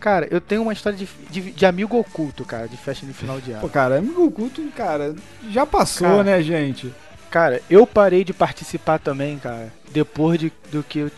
[0.00, 3.40] Cara, eu tenho uma história de, de, de amigo oculto, cara, de festa de final
[3.40, 3.68] de Pô, ano.
[3.70, 5.14] cara, amigo oculto, cara,
[5.48, 6.24] já passou, Cara.
[6.24, 6.92] né, gente?
[7.34, 11.10] Cara, eu parei de participar também, cara, depois de, do que eu-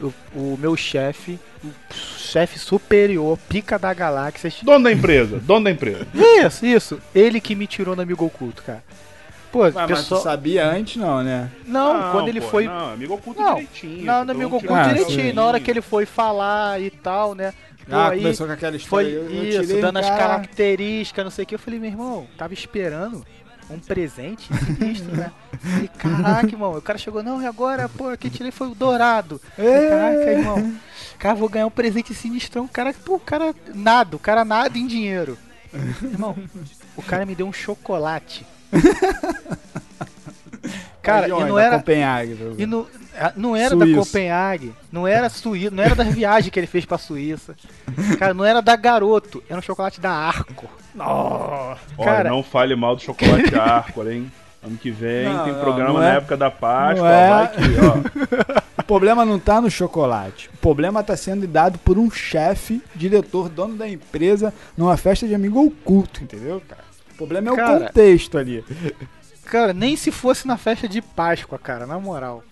[0.00, 4.52] eu- o meu chefe, o chefe superior, pica da galáxia.
[4.64, 6.08] Dono da empresa, dono da empresa.
[6.12, 7.00] Isso, isso.
[7.14, 8.82] Ele que me tirou no amigo oculto, cara.
[9.52, 10.22] Pô, Mas, mas tu pessoal.
[10.22, 11.48] sabia antes, não, né?
[11.64, 12.64] Não, quando ele pô, foi.
[12.66, 14.04] Não, amigo oculto Não, direitinho.
[14.04, 15.20] Não, no amigo oculto Ah, direitinho.
[15.28, 15.32] sim.
[15.32, 17.54] Na hora que ele foi falar e tal, né?
[17.88, 19.08] Pô, ah, aí começou com aquela foi história.
[19.08, 21.54] eu- eu isso, tirei dando um as cara- características, não sei o que.
[21.54, 23.24] Eu falei, meu irmão, tava esperando
[23.70, 25.32] um presente sinistro, né?
[25.58, 26.72] Falei, caraca, irmão.
[26.76, 29.40] O cara chegou, não, e agora, pô, quem tirei foi o dourado.
[29.56, 29.88] Falei, É.
[29.88, 30.76] Caraca, irmão.
[31.18, 32.64] Cara, vou ganhar um presente sinistrão.
[32.64, 35.38] O cara, pô, o cara nada, o cara nada em dinheiro.
[36.02, 36.36] Irmão,
[36.96, 38.46] o cara me deu um chocolate.
[41.02, 41.76] Cara, e não era.
[42.56, 43.03] E não, ah,
[43.36, 43.86] não era da.
[43.86, 47.54] Copenhague, não era Suíça, não era da viagem que ele fez pra Suíça.
[48.18, 50.68] Cara, não era da Garoto, era um chocolate da Arco.
[50.98, 54.30] Olha, Cara- não fale mal do chocolate Arcor, hein?
[54.62, 57.28] Ano que vem Não, tem não, programa não na é- época da Páscoa, não é-
[57.28, 58.64] vai que, ó.
[58.76, 60.50] O problema não tá no chocolate.
[60.52, 65.34] O problema tá sendo dado por um chefe, diretor, dono da empresa, numa festa de
[65.34, 66.84] amigo oculto, entendeu, cara?
[67.12, 68.62] O problema é o Cara, contexto ali.
[69.46, 72.42] Cara, nem se fosse na festa de Páscoa, cara, na moral.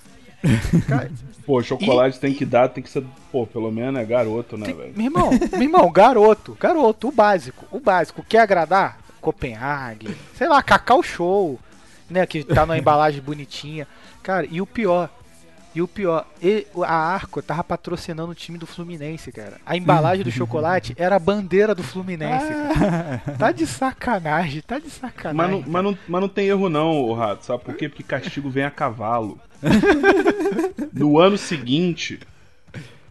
[0.88, 1.10] Cara,
[1.44, 4.92] Pô, chocolate tem que dar, tem que ser, pô, pelo menos é garoto, né, velho?
[4.94, 8.98] meu irmão, meu irmão, garoto, garoto, o básico, o básico, quer agradar?
[9.20, 11.58] Copenhague, sei lá, Cacau Show,
[12.08, 13.86] né, que tá numa embalagem bonitinha.
[14.22, 15.10] Cara, e o pior,
[15.74, 16.26] e o pior,
[16.84, 19.58] a Arco tava patrocinando o time do Fluminense, cara.
[19.64, 23.22] A embalagem do chocolate era a bandeira do Fluminense, cara.
[23.38, 25.36] Tá de sacanagem, tá de sacanagem.
[25.36, 27.88] Mas não, mas, não, mas não tem erro não, o Rato, sabe por quê?
[27.88, 29.38] Porque castigo vem a cavalo.
[30.92, 32.20] no ano seguinte,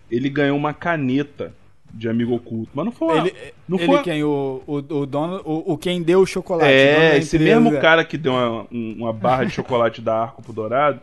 [0.10, 1.54] ele ganhou uma caneta
[1.94, 2.72] de amigo oculto.
[2.74, 3.36] Mas não foi Ele,
[3.68, 4.04] não ele foi...
[4.04, 4.24] quem?
[4.24, 6.70] O, o, o dono, o, o quem deu o chocolate.
[6.72, 7.60] É, esse empresa.
[7.60, 11.02] mesmo cara que deu uma, um- uma barra de chocolate da Arco pro Dourado,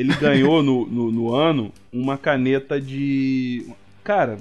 [0.00, 3.66] ele ganhou no, no, no ano uma caneta de.
[4.02, 4.38] Cara,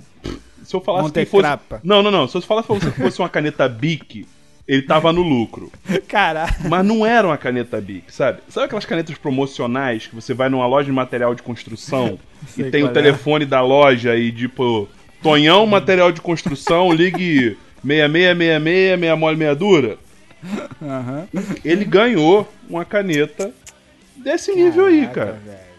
[0.64, 1.44] se eu falasse que fosse.
[1.44, 1.82] Montecrapa.
[1.84, 2.30] Não, não, não.
[2.30, 4.26] Se eu falasse que fosse uma caneta Bic,
[4.66, 5.70] ele tava no lucro.
[6.08, 6.56] Caralho.
[6.70, 8.40] Mas não era uma caneta Bic, sabe?
[8.48, 12.18] Sabe aquelas canetas promocionais que você vai numa loja de material de construção
[12.48, 12.94] Sei e tem o qual é.
[12.94, 14.88] telefone da loja e tipo,
[15.22, 19.98] Tonhão Material de Construção, ligue 6666, meia mole, meia dura?
[20.82, 21.28] Aham.
[21.66, 23.52] Ele ganhou uma caneta
[24.20, 25.34] desse nível aí, cara.
[25.34, 25.70] velho.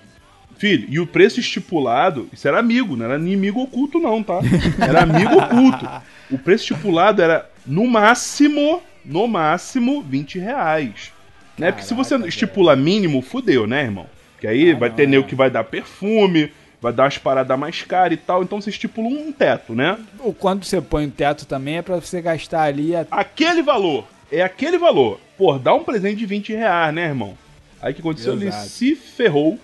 [0.59, 4.41] Filho, e o preço estipulado, isso era amigo, não era inimigo oculto, não, tá?
[4.79, 5.89] Era amigo oculto.
[6.31, 11.13] O preço estipulado era, no máximo, no máximo, 20 reais.
[11.57, 11.73] Né?
[11.73, 14.07] Porque se você Caraca, estipula mínimo, fudeu, né, irmão?
[14.33, 15.07] Porque aí Ah, vai não, ter é.
[15.07, 18.69] nego que vai dar perfume, vai dar umas paradas mais caras e tal, então você
[18.69, 19.99] estipula um teto, né?
[20.19, 23.07] Ou Quando você põe o teto também é pra você gastar ali a...
[23.11, 25.19] Aquele valor, é aquele valor.
[25.39, 27.37] Pô, dá um presente de 20 reais, né, irmão?
[27.81, 28.35] Aí o que aconteceu?
[28.35, 28.69] Ele Exato.
[28.69, 29.59] se ferrou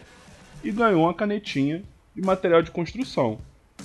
[0.65, 1.83] e ganhou uma canetinha
[2.15, 3.39] de material de construção.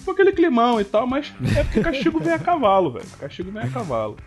[0.06, 3.06] Foi aquele climão e tal, mas é porque castigo vem a cavalo, velho.
[3.20, 4.18] Castigo vem a cavalo.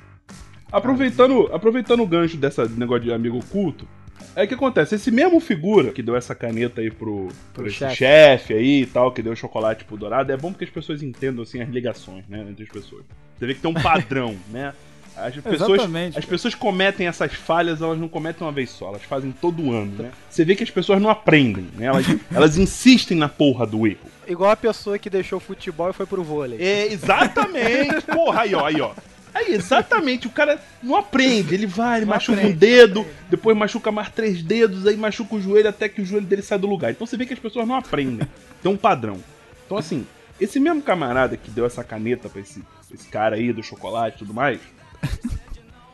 [0.71, 3.89] Aproveitando, aproveitando o gancho dessa negócio de amigo oculto,
[4.37, 7.97] é que acontece, esse mesmo figura que deu essa caneta aí pro, pro chefe.
[7.97, 11.43] chefe aí e tal, que deu chocolate pro dourado, é bom porque as pessoas entendam
[11.45, 13.05] assim as ligações, né, entre as pessoas.
[13.39, 14.75] Você vê que tem um padrão, né?
[15.17, 16.19] As pessoas, Exatamente.
[16.19, 20.03] as pessoas cometem essas falhas, elas não cometem uma vez só, elas fazem todo ano,
[20.03, 20.11] né?
[20.29, 21.87] Você vê que as pessoas não aprendem, né?
[21.87, 24.11] Elas, elas insistem na porra do erro.
[24.27, 26.61] Igual a pessoa que deixou o futebol e foi pro vôlei.
[26.61, 28.03] É, exatamente.
[28.13, 28.93] Porra, aí, ó, aí, ó.
[29.35, 33.57] Aí, exatamente, o cara não aprende, ele vai, ele Não machuca aprende, um dedo, depois
[33.57, 36.69] machuca mais três dedos, aí machuca o joelho até que o joelho dele sai do
[36.69, 36.93] lugar.
[36.93, 38.27] Então você vê que as pessoas não aprendem.
[38.63, 39.19] Tem um padrão.
[39.67, 40.07] Então, assim,
[40.41, 44.19] esse mesmo camarada que deu essa caneta pra esse, esse cara aí do chocolate e
[44.21, 44.61] tudo mais,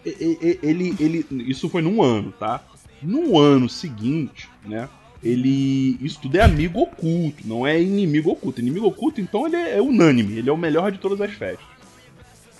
[0.05, 1.27] ele, ele.
[1.46, 2.62] Isso foi num ano, tá?
[3.03, 4.88] No ano seguinte, né?
[5.23, 5.99] Ele.
[6.01, 8.61] Isso tudo é amigo oculto, não é inimigo oculto.
[8.61, 11.66] Inimigo oculto, então, ele é, é unânime, ele é o melhor de todas as festas.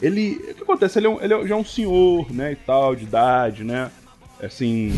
[0.01, 0.33] Ele.
[0.51, 0.99] O que acontece?
[0.99, 2.53] Ele, é um- ele é já um senhor, né?
[2.53, 3.91] E tal, de idade, né?
[4.43, 4.93] Assim.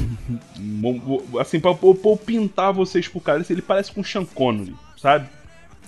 [1.41, 4.75] assim, pra, pra, pra eu pintar vocês pro cara, ele parece com o Sean Connery,
[4.97, 5.29] sabe?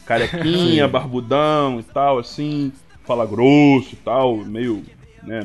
[0.07, 2.73] Carequinha, barbudão e tal, assim.
[3.05, 4.83] Fala grosso e tal, meio.
[5.25, 5.43] Né,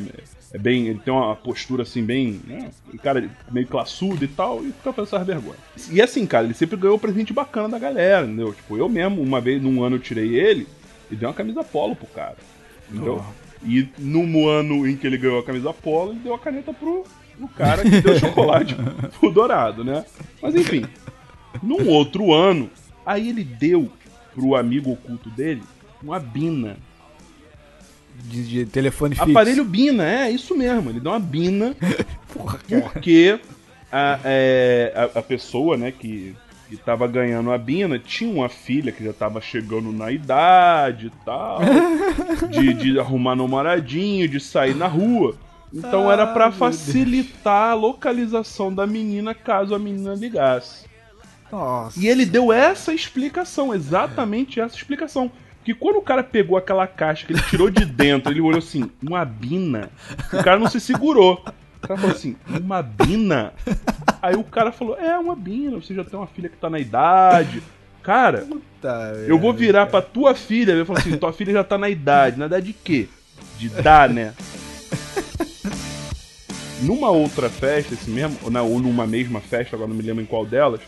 [0.54, 0.88] é bem.
[0.88, 2.42] Ele tem uma postura assim, bem.
[2.46, 2.70] Né,
[3.02, 5.90] cara meio classudo e tal, e fica fazendo essas vergonhas.
[5.92, 8.54] E assim, cara, ele sempre ganhou um presente bacana da galera, entendeu?
[8.54, 10.68] Tipo, eu mesmo, uma vez, num ano eu tirei ele
[11.10, 12.38] e dei uma camisa polo pro cara.
[12.92, 13.24] Entendeu?
[13.64, 17.04] E no ano em que ele ganhou a camisa polo, ele deu a caneta pro,
[17.38, 18.76] pro cara que deu chocolate
[19.20, 20.06] pro dourado, né?
[20.42, 20.86] Mas enfim.
[21.62, 22.70] Num outro ano,
[23.06, 23.92] aí ele deu
[24.34, 25.64] pro amigo oculto dele
[26.02, 26.78] uma bina.
[28.24, 29.30] De, de telefone fixo.
[29.30, 30.90] Aparelho Bina, é isso mesmo.
[30.90, 31.76] Ele deu uma Bina
[32.28, 33.40] porque
[33.92, 36.36] a, é, a, a pessoa, né, que,
[36.70, 41.26] que tava ganhando a Bina tinha uma filha que já tava chegando na idade e
[41.26, 41.60] tal,
[42.50, 45.36] de, de arrumar namoradinho, de sair na rua.
[45.74, 50.86] Então era Ah, pra meu facilitar a localização da menina caso a menina ligasse.
[51.52, 52.00] Nossa.
[52.00, 55.32] E ele deu essa explicação, exatamente essa explicação.
[55.70, 58.90] Que quando o cara pegou aquela caixa que ele tirou de dentro, ele olhou assim,
[59.04, 59.92] uma bina.
[60.34, 61.44] O cara não se segurou.
[61.84, 63.54] O cara falou assim, uma bina?
[64.20, 66.80] Aí o cara falou, é uma bina, você já tem uma filha que tá na
[66.80, 67.62] idade.
[68.02, 68.48] Cara,
[68.82, 70.72] Tá, eu vou virar pra tua filha.
[70.72, 72.40] Ele falou assim, tua filha já tá na idade.
[72.40, 73.08] Na idade de quê?
[73.60, 74.34] De dar, né?
[76.82, 80.24] Numa outra festa, esse mesmo, ou, na- ou numa mesma festa, agora não me lembro
[80.24, 80.82] em qual delas,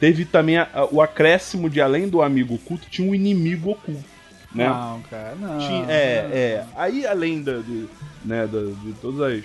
[0.00, 4.11] teve também a- a- o acréscimo de além do amigo oculto, tinha um inimigo oculto.
[4.54, 4.68] Né?
[4.68, 5.58] Não, cara, não.
[5.58, 6.64] Tinha- é, é.
[6.76, 7.88] Aí, além da, do,
[8.24, 9.42] né, da- de todas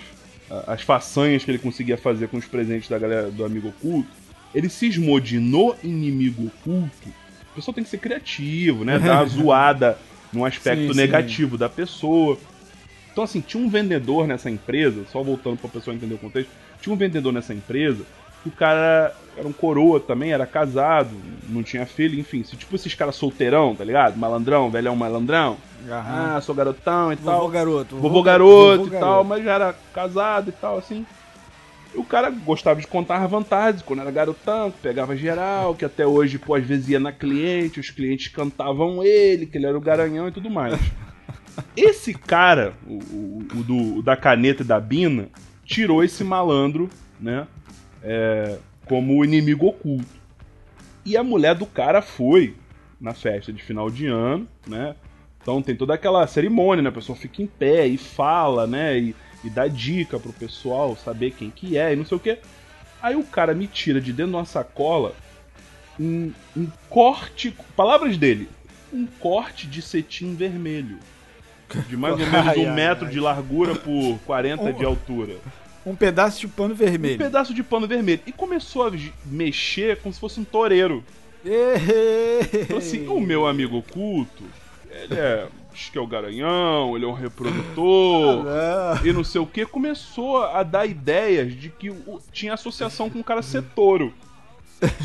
[0.50, 4.08] as, as façanhas que ele conseguia fazer com os presentes da galera do amigo oculto,
[4.54, 7.08] ele cismou de no inimigo oculto.
[7.52, 8.98] A pessoa tem que ser criativo, né?
[8.98, 9.98] Dar uma zoada
[10.32, 10.96] num aspecto Sim, sim.
[10.98, 12.38] negativo da pessoa.
[13.12, 16.92] Então, assim, tinha um vendedor nessa empresa, só voltando pra pessoa entender o contexto, tinha
[16.94, 18.04] um vendedor nessa empresa
[18.42, 21.10] que o cara era um coroa também, era casado,
[21.48, 24.16] não tinha filho, enfim, se, tipo esses caras solteirão, tá ligado?
[24.18, 25.56] Malandrão, velhão malandrão.
[25.88, 26.36] Aham.
[26.36, 27.48] Ah, sou garotão e Vovô tal.
[27.48, 27.96] garoto.
[27.96, 31.06] Vovô garoto vovô e tal, mas já era casado e tal, assim.
[31.94, 35.84] E o cara gostava de contar as vantagens, quando era garotão, que pegava geral, que
[35.84, 39.78] até hoje, pô, às vezes ia na cliente, os clientes cantavam ele, que ele era
[39.78, 40.78] o garanhão e tudo mais.
[41.76, 45.28] Esse cara, o, o- o do, o da caneta e da bina,
[45.64, 46.88] tirou esse malandro,
[47.20, 47.46] né?
[48.02, 50.18] é, como o inimigo oculto.
[51.04, 52.56] E a mulher do cara foi
[53.00, 54.94] na festa de final de ano, né?
[55.40, 56.88] Então tem toda aquela cerimônia, né?
[56.88, 58.98] A pessoa fica em pé e fala, né?
[58.98, 62.38] E, e dá dica pro pessoal saber quem que é e não sei o que.
[63.00, 65.14] Aí o cara me tira de dentro de uma sacola
[65.98, 67.54] um, um corte.
[67.76, 68.48] Palavras dele.
[68.92, 70.98] Um corte de cetim vermelho.
[71.88, 73.12] De mais ou menos um ai, metro ai.
[73.12, 75.36] de largura por 40 de altura.
[75.88, 77.18] Um pedaço de pano Um vermelho.
[77.18, 78.20] pedaço de pano vermelho.
[78.26, 78.92] E começou a
[79.24, 81.02] mexer como se fosse um toureiro.
[81.44, 84.44] Então, assim, o meu amigo oculto,
[84.90, 85.46] ele é.
[85.72, 88.46] Diz que é o garanhão, ele é um reprodutor.
[88.48, 91.94] Ah, e não sei o que, começou a dar ideias de que
[92.32, 94.12] tinha associação com o cara ser touro.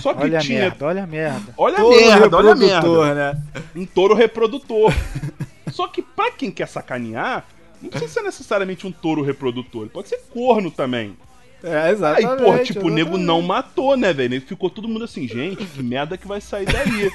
[0.01, 0.59] Só que Olha a tinha.
[0.61, 1.53] merda, olha a merda.
[1.57, 2.75] Olha a Todo merda, olha a merda.
[2.75, 3.41] reprodutor, né?
[3.75, 4.93] Um touro reprodutor.
[5.71, 7.45] Só que pra quem quer sacanear,
[7.83, 9.81] não precisa ser necessariamente um touro reprodutor.
[9.83, 11.15] Ele pode ser corno também.
[11.61, 12.43] É, Aí, exatamente.
[12.43, 13.25] pô, tipo, o nego exatamente.
[13.25, 14.41] não matou, né, velho?
[14.41, 17.11] Ficou todo mundo assim, gente, que merda que vai sair daí.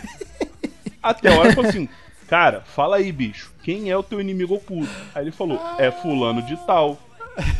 [1.02, 1.88] Até a hora falou assim,
[2.28, 4.90] cara, fala aí, bicho, quem é o teu inimigo oculto?
[5.14, 6.98] Aí ele falou, é fulano de tal.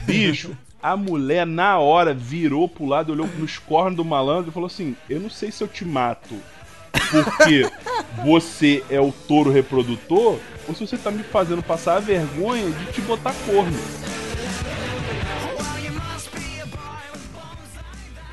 [0.05, 4.67] Bicho, a mulher na hora virou pro lado, olhou nos cornos do malandro e falou
[4.67, 6.35] assim, eu não sei se eu te mato
[7.11, 7.71] porque
[8.25, 10.39] você é o touro reprodutor
[10.69, 13.79] ou se você tá me fazendo passar a vergonha de te botar corno.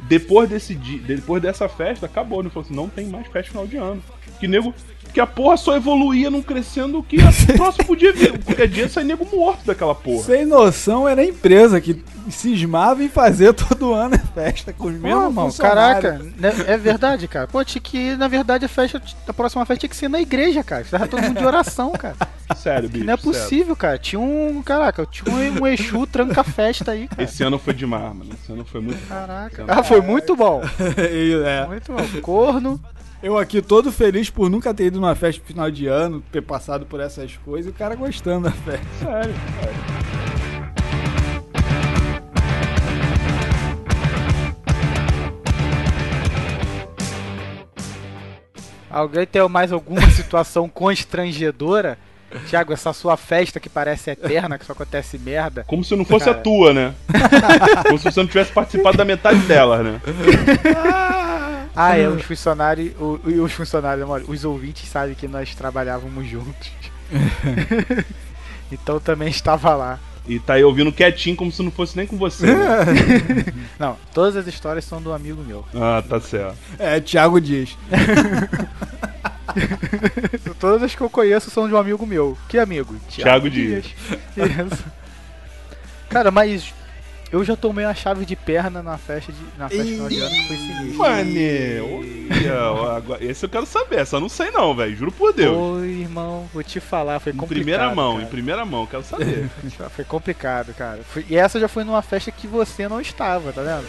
[0.01, 2.49] Depois desse dia, depois dessa festa, acabou, né?
[2.49, 4.03] Falou assim, não tem mais festa final de ano.
[4.39, 4.73] Que nego.
[5.15, 7.21] Que a porra só evoluía não crescendo que o
[7.55, 8.37] próximo podia vir.
[8.43, 10.23] Qualquer dia sai nego morto daquela porra.
[10.23, 14.93] Sem noção, era a empresa que cismava em fazer todo ano a festa com os
[14.93, 17.47] mesmos irmão, caraca, né, é verdade, cara.
[17.47, 20.61] Pô, tinha que, na verdade, a festa, a próxima festa tinha que ser na igreja,
[20.65, 20.83] cara.
[20.83, 22.17] Tava todo mundo de oração, cara.
[22.57, 23.05] Sério, bicho.
[23.05, 23.31] Não é sério.
[23.31, 23.97] possível, cara.
[23.97, 27.23] Tinha um, caraca, tinha um, um Exu tranca-festa aí, cara.
[27.23, 28.31] Esse ano foi demais, mano.
[28.33, 29.07] Esse ano foi muito.
[29.07, 29.63] Caraca.
[29.65, 30.61] Ah, foi muito bom.
[31.45, 31.65] é.
[31.67, 32.21] Muito bom.
[32.21, 32.81] Corno.
[33.23, 36.41] Eu aqui todo feliz por nunca ter ido numa festa de final de ano, ter
[36.41, 38.85] passado por essas coisas e o cara gostando da festa.
[38.99, 40.05] Sério, sério.
[48.89, 51.97] Alguém tem mais alguma situação constrangedora?
[52.47, 55.63] Tiago, essa sua festa que parece eterna, que só acontece merda.
[55.67, 56.43] Como se não fosse a Cara.
[56.43, 56.93] tua, né?
[57.87, 60.01] Como se você não tivesse participado da metade delas, né?
[61.75, 66.71] Ah, é, os funcionários, o- os funcionários, amor, os ouvintes sabem que nós trabalhávamos juntos.
[68.71, 69.99] então também estava lá.
[70.27, 72.47] E tá aí ouvindo quietinho como se não fosse nem com você.
[72.47, 72.55] Né?
[73.77, 75.63] Não, todas as histórias são do amigo meu.
[75.75, 76.57] Ah, tá certo.
[76.79, 77.77] É, Thiago Dias.
[80.59, 82.35] Todas as que eu conheço são de um amigo meu.
[82.49, 82.95] Que amigo?
[83.09, 83.85] Thiago Dias.
[84.35, 84.83] Isso.
[86.09, 86.73] Cara, mas
[87.35, 90.29] eu já tomei uma chave de perna na festa de na festa final de ano
[90.35, 91.01] que foi sinistro.
[91.01, 94.95] Olha, agora- esse eu quero saber, eu não sei não, velho.
[94.95, 95.53] Juro por Deus.
[95.57, 97.63] Oi, irmão, vou te falar, foi em complicado.
[97.65, 98.29] primeira mão, em cara.
[98.29, 99.49] primeira mão, quero saber.
[99.93, 101.01] Foi complicado, cara.
[101.29, 103.85] E essa já foi numa festa que você não estava, tá vendo?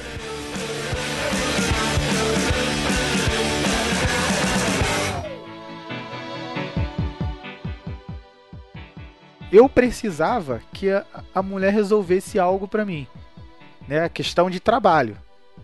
[9.53, 13.07] Eu precisava que a, a mulher resolvesse algo pra mim,
[13.89, 14.09] né?
[14.09, 15.17] Questão de trabalho.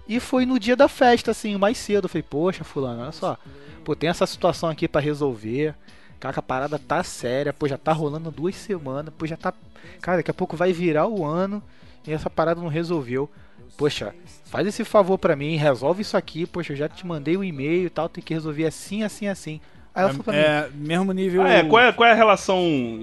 [0.08, 2.04] E foi no dia da festa, assim, mais cedo.
[2.04, 3.36] Eu falei, poxa, fulano, olha só.
[3.84, 5.74] Pô, tem essa situação aqui pra resolver.
[6.20, 9.52] Cara, a parada tá séria, pô, já tá rolando duas semanas, pô, já tá.
[10.00, 11.60] Cara, daqui a pouco vai virar o ano
[12.06, 13.28] e essa parada não resolveu.
[13.76, 14.14] Poxa,
[14.44, 17.86] faz esse favor pra mim, resolve isso aqui, poxa, eu já te mandei o e-mail
[17.86, 19.60] e tal, tem que resolver assim, assim, assim.
[19.94, 21.42] Aí ela falou pra mim, É, mesmo nível.
[21.42, 22.58] Ah, é, qual é, qual é a relação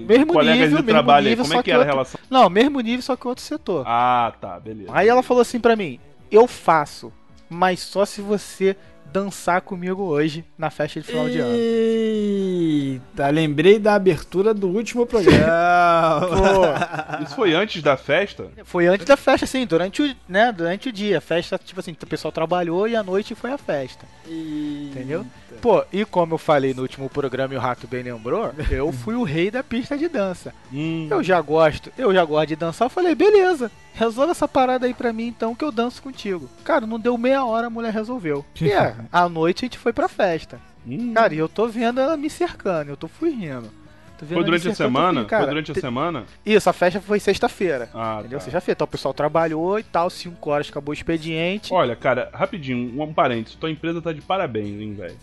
[0.08, 1.48] Mesmo colegas nível, de mesmo trabalho nível, aí?
[1.48, 2.20] Como é que que era a outro- relação?
[2.28, 3.84] não, mesmo nível, só que outro setor.
[3.86, 4.90] Ah, tá, beleza.
[4.92, 7.12] Aí ela falou assim pra mim, eu faço,
[7.48, 8.76] mas só se você
[9.12, 11.52] dançar comigo hoje na festa de final de ano.
[11.56, 16.20] Eita, lembrei da abertura do último programa.
[17.18, 18.46] Pô, Isso foi antes da festa?
[18.64, 21.18] Foi antes da festa, assim, durante o, né, durante o dia.
[21.18, 24.06] A festa, tipo assim, o pessoal trabalhou e à noite foi a festa.
[24.28, 25.26] Entendeu?
[25.60, 29.14] Pô, e como eu falei no último programa e o Rato bem lembrou, eu fui
[29.14, 30.54] o rei da pista de dança.
[30.72, 32.86] Hum, Eu já gosto, eu já gosto de dançar.
[32.86, 36.48] Eu falei, beleza, resolve essa parada aí pra mim então que eu danço contigo.
[36.64, 38.44] Cara, não deu meia hora, a mulher resolveu.
[38.60, 40.58] E é, à noite a gente foi pra festa.
[40.86, 41.12] hum.
[41.12, 43.70] Cara, e eu tô vendo ela me cercando, eu tô fugindo.
[44.18, 45.24] Tô vendo foi durante a semana?
[45.24, 46.24] cara, foi durante a te- semana?
[46.44, 47.88] Isso, a festa foi sexta-feira.
[47.94, 48.38] Ah, Entendeu?
[48.38, 48.44] tá.
[48.44, 48.76] Sexta-feira.
[48.76, 51.72] Então o pessoal trabalhou e tal, 5 horas acabou o expediente.
[51.72, 53.56] Olha, cara, rapidinho, um parênteses.
[53.58, 55.16] Tua empresa tá de parabéns, hein, velho?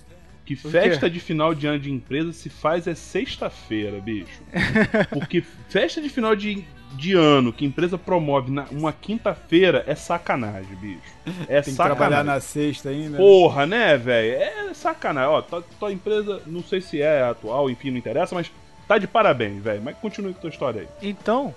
[0.47, 4.41] Que festa de final de ano de empresa se faz é sexta-feira, bicho.
[5.11, 10.73] Porque festa de final de, de ano que empresa promove na uma quinta-feira é sacanagem,
[10.77, 11.01] bicho.
[11.49, 11.97] É Tem que sacanagem.
[11.97, 13.17] trabalhar na sexta ainda.
[13.17, 14.41] Porra, né, velho?
[14.41, 15.29] É sacanagem.
[15.29, 18.49] Ó, tua, tua empresa, não sei se é atual, enfim, não interessa, mas
[18.87, 19.81] tá de parabéns, velho.
[19.83, 21.09] Mas continue com tua história aí.
[21.09, 21.47] Então,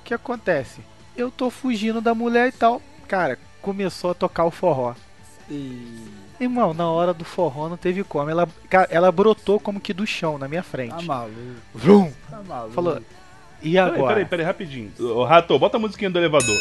[0.00, 0.82] o que acontece?
[1.16, 2.82] Eu tô fugindo da mulher e tal.
[3.08, 4.92] Cara, começou a tocar o forró.
[6.40, 8.30] Irmão, na hora do forró não teve como.
[8.30, 8.48] Ela,
[8.90, 11.04] ela brotou como que do chão na minha Tá frente.
[11.04, 11.36] maluco.
[11.74, 12.12] Vrum!
[12.30, 12.74] Tá maluco.
[12.74, 12.98] Falou,
[13.60, 14.08] e Peraí, agora?
[14.14, 14.92] peraí, peraí, rapidinho.
[15.00, 16.56] Ô, Rato, bota a musiquinha do elevador.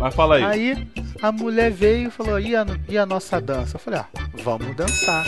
[0.00, 0.44] Mas fala aí.
[0.44, 0.88] Aí
[1.22, 3.76] a mulher veio e falou: e a, e a nossa dança?
[3.76, 4.06] Eu falei: ah,
[4.42, 5.24] vamos dançar.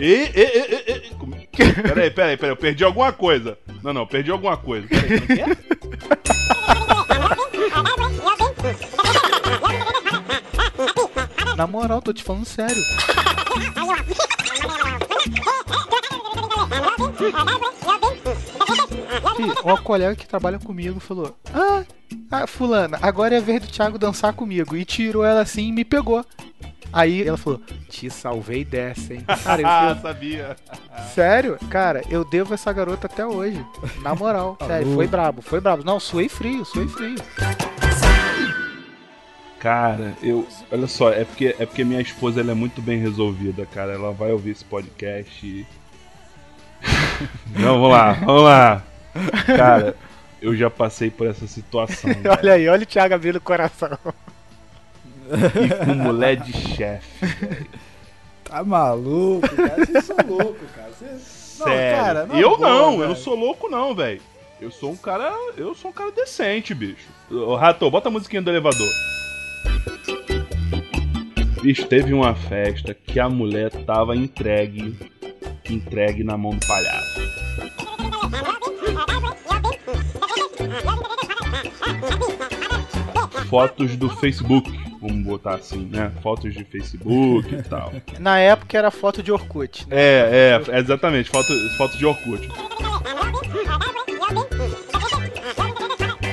[0.00, 1.05] E, e, e, e, e,
[1.56, 3.58] Peraí, peraí, peraí, eu perdi alguma coisa.
[3.82, 4.86] Não, não, perdi alguma coisa.
[4.86, 5.56] Peraí, é é?
[11.56, 12.82] Na moral, tô te falando sério.
[19.36, 21.84] Fih, uma colega que trabalha comigo falou: Ah,
[22.30, 24.76] ah, fulana, agora é a vez do Thiago dançar comigo.
[24.76, 26.24] E tirou ela assim e me pegou.
[26.98, 29.22] Aí ela falou: Te salvei dessa, hein?
[29.44, 30.56] Cara, eu, Ah, eu- sabia.
[31.14, 33.62] sério, cara, eu devo essa garota até hoje.
[34.02, 35.84] Na moral, sério, foi brabo, foi brabo.
[35.84, 37.16] Não, suei frio, suei frio.
[39.58, 40.46] Cara, eu.
[40.70, 43.92] Olha só, é porque, é porque minha esposa ela é muito bem resolvida, cara.
[43.92, 45.66] Ela vai ouvir esse podcast e.
[47.58, 48.82] Não, vamos lá, vamos lá.
[49.46, 49.96] Cara,
[50.42, 52.10] eu já passei por essa situação.
[52.38, 53.98] olha aí, olha o Thiago abrindo o coração.
[55.30, 57.66] E com mulher de chefe.
[58.44, 59.84] Tá maluco, cara?
[59.86, 60.90] Vocês são loucos, cara.
[60.90, 61.96] Vocês- Não, Sério.
[62.04, 64.20] cara, na eu boa, não, eu não sou louco, não, velho.
[64.60, 65.32] Eu sou um cara.
[65.56, 67.08] Eu sou um cara decente, bicho.
[67.30, 68.88] Ô, Rato, bota a musiquinha do elevador.
[71.62, 74.96] Bicho, teve uma festa que a mulher tava entregue.
[75.68, 77.20] Entregue na mão do palhaço.
[83.48, 84.70] Fotos do Facebook,
[85.00, 86.10] vamos botar assim, né?
[86.22, 87.92] Fotos de Facebook e tal.
[88.18, 89.86] Na época era foto de Orkut.
[89.88, 89.96] né?
[89.96, 92.48] É, é, exatamente, foto, foto de Orkut.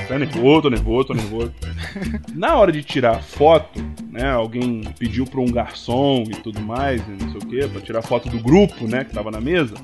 [0.08, 1.52] Tá nervoso, tô nervoso, tô nervoso.
[2.34, 7.30] Na hora de tirar foto, né, alguém pediu pra um garçom e tudo mais, não
[7.30, 9.74] sei o que, pra tirar foto do grupo, né, que tava na mesa.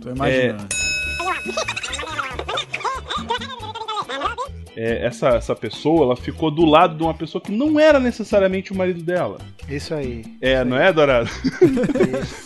[0.00, 0.66] Tô imaginando.
[0.70, 0.85] É,
[4.76, 8.76] essa, essa pessoa, ela ficou do lado de uma pessoa que não era necessariamente o
[8.76, 9.38] marido dela.
[9.68, 10.22] Isso aí.
[10.40, 11.30] É, não é, Dourado?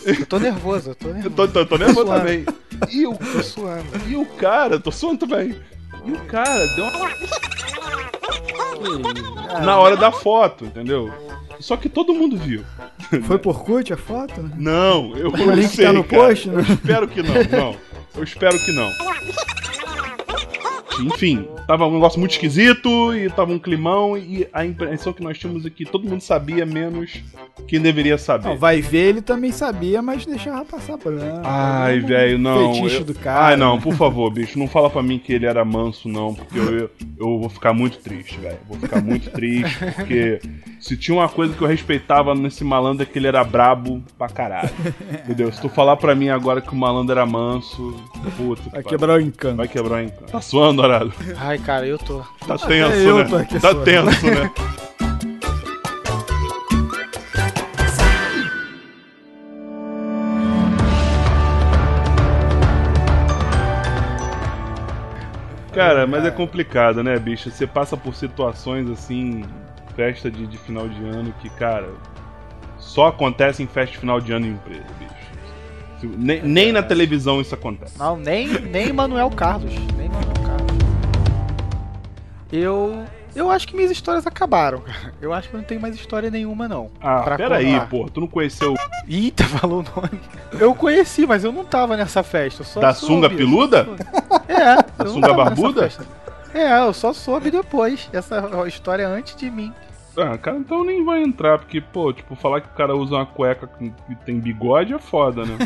[0.05, 1.35] Eu tô nervoso, eu tô Eu nervoso.
[1.35, 2.19] tô, tô, tô nervoso suando.
[2.21, 2.45] também.
[2.89, 3.85] E o, Tô suando.
[4.07, 5.55] e o cara, tô suando também.
[6.05, 7.11] E o cara deu uma
[9.63, 11.11] na hora da foto, entendeu?
[11.59, 12.63] Só que todo mundo viu.
[13.27, 14.51] Foi por curte a foto, né?
[14.57, 16.23] Não, eu O não link sei, tá no cara.
[16.23, 16.55] post, né?
[16.55, 17.75] Eu espero que não, não.
[18.15, 18.89] Eu espero que não.
[21.05, 25.37] Enfim, tava um negócio muito esquisito e tava um climão e a impressão que nós
[25.37, 27.21] tínhamos é que todo mundo sabia, menos
[27.67, 28.49] quem deveria saber.
[28.49, 31.41] Não, vai ver, ele também sabia, mas deixava passar por lá.
[31.43, 32.73] Ai, Era um velho, não.
[32.73, 33.45] Fetiche eu- do cara.
[33.47, 33.81] Ai, não, né?
[33.81, 36.89] por favor, bicho, não fala pra mim que ele era manso, não, porque eu, eu,
[37.19, 38.57] eu vou ficar muito triste, velho.
[38.67, 40.39] Vou ficar muito triste, porque
[40.79, 44.27] se tinha uma coisa que eu respeitava nesse malandro é que ele era brabo pra
[44.29, 44.69] caralho.
[45.23, 45.51] Entendeu?
[45.51, 47.95] Se tu falar pra mim agora que o malandro era manso,
[48.37, 48.69] puta.
[48.71, 49.57] Vai quebrar o encanto.
[49.57, 50.31] Vai quebrar o encanto.
[50.31, 50.81] Tá suando,
[51.37, 52.19] Ai, cara, eu tô.
[52.45, 53.23] Tá tenso, eu né?
[53.25, 54.51] tô aqui tá tenso, né?
[65.73, 67.49] Cara, mas é complicado, né, bicho?
[67.49, 69.45] Você passa por situações assim,
[69.95, 71.89] festa de, de final de ano, que, cara,
[72.77, 75.21] só acontece em festa de final de ano em empresa, bicho.
[76.17, 77.97] Nem, nem na televisão isso acontece.
[77.97, 78.47] Não, nem.
[78.47, 79.71] Nem Manuel Carlos.
[82.51, 83.05] Eu.
[83.33, 85.13] Eu acho que minhas histórias acabaram, cara.
[85.21, 86.91] Eu acho que eu não tenho mais história nenhuma, não.
[86.99, 88.75] Ah, Pra peraí, pô, tu não conheceu
[89.07, 90.19] Eita, falou o nome.
[90.59, 92.63] Eu conheci, mas eu não tava nessa festa.
[92.79, 93.87] Da soube, sunga peluda?
[94.49, 94.75] É.
[95.01, 95.89] não sunga nessa barbuda?
[96.53, 98.09] É, eu só soube depois.
[98.11, 99.73] Essa história é antes de mim.
[100.17, 103.25] Ah, cara, então nem vai entrar, porque, pô, tipo, falar que o cara usa uma
[103.25, 103.93] cueca que
[104.25, 105.57] tem bigode é foda, né?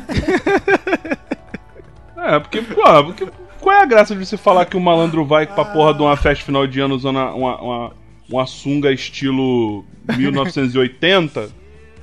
[2.15, 3.27] é, porque, pô, porque,
[3.65, 6.15] qual é a graça de você falar que o malandro vai pra porra de uma
[6.15, 7.91] festa final de ano usando uma, uma,
[8.29, 9.83] uma sunga estilo
[10.15, 11.49] 1980,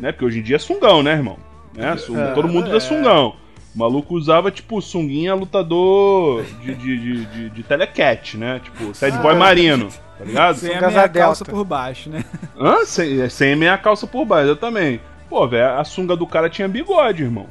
[0.00, 0.10] né?
[0.12, 1.36] Porque hoje em dia é sungão, né, irmão?
[1.74, 1.96] Né?
[1.96, 3.34] Sunga- todo mundo usa sungão.
[3.74, 8.60] O maluco usava, tipo, sunguinha lutador de, de, de, de, de telecat, né?
[8.62, 9.88] Tipo, sad boy marino,
[10.18, 10.56] tá ligado?
[10.56, 12.24] Sem a meia calça por baixo, né?
[12.60, 12.84] Hã?
[12.84, 15.00] Sem, sem meia calça por baixo, eu também.
[15.33, 17.47] Pô, velho, a sunga do cara tinha bigode, irmão.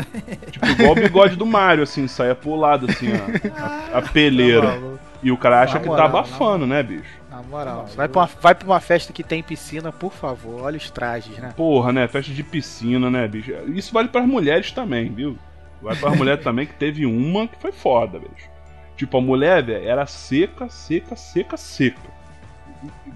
[0.52, 4.80] tipo, igual o bigode do Mario, assim, saia pro lado, assim, ó, a, a peleira.
[5.24, 7.10] E o cara acha que tá abafando, né, bicho?
[7.28, 7.88] Na moral.
[7.96, 10.62] Vai pra, uma, vai pra uma festa que tem piscina, por favor.
[10.62, 11.54] Olha os trajes, né?
[11.58, 12.08] Porra, né?
[12.08, 13.52] Festa de piscina, né, bicho?
[13.74, 15.36] Isso vale pras mulheres também, viu?
[15.82, 18.48] Vale pras mulheres também, que teve uma que foi foda, bicho.
[18.96, 22.12] Tipo, a mulher, velho, era seca, seca, seca, seca.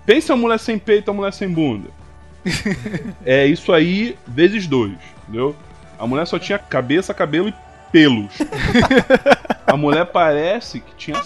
[0.07, 1.89] Pensa a mulher sem peito, a mulher sem bunda.
[3.25, 4.93] é isso aí, vezes dois,
[5.23, 5.55] entendeu?
[5.97, 7.53] A mulher só tinha cabeça, cabelo e
[7.91, 8.33] pelos.
[9.65, 11.21] a mulher parece que tinha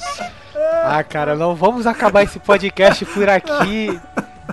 [0.83, 3.99] Ah, cara, não vamos acabar esse podcast por aqui.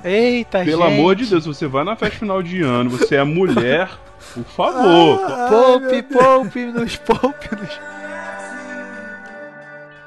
[0.04, 0.94] Eita, Pelo gente.
[0.94, 3.88] amor de Deus, você vai na festa final de ano, você é mulher,
[4.34, 5.20] Por favor.
[5.48, 7.95] Poupe, poupe, nos poupe, nos.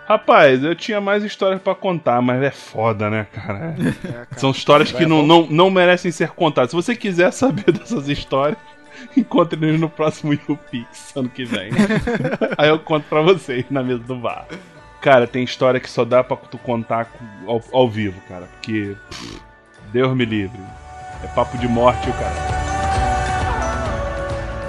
[0.09, 3.75] Rapaz, eu tinha mais histórias pra contar, mas é foda, né, cara?
[3.77, 4.27] É, cara.
[4.37, 6.71] São histórias que É, não, não, não merecem ser contadas.
[6.71, 8.57] Se você quiser saber dessas histórias,
[9.15, 11.69] encontre-nos no próximo YouPix ano que vem.
[12.57, 14.47] Aí eu conto pra vocês na mesa do bar.
[14.99, 17.07] Cara, tem história que só dá pra tu contar
[17.45, 18.47] ao, ao vivo, cara.
[18.53, 18.95] Porque.
[19.11, 19.39] pff,
[19.93, 20.59] Deus me livre.
[21.23, 22.59] É papo de morte o cara.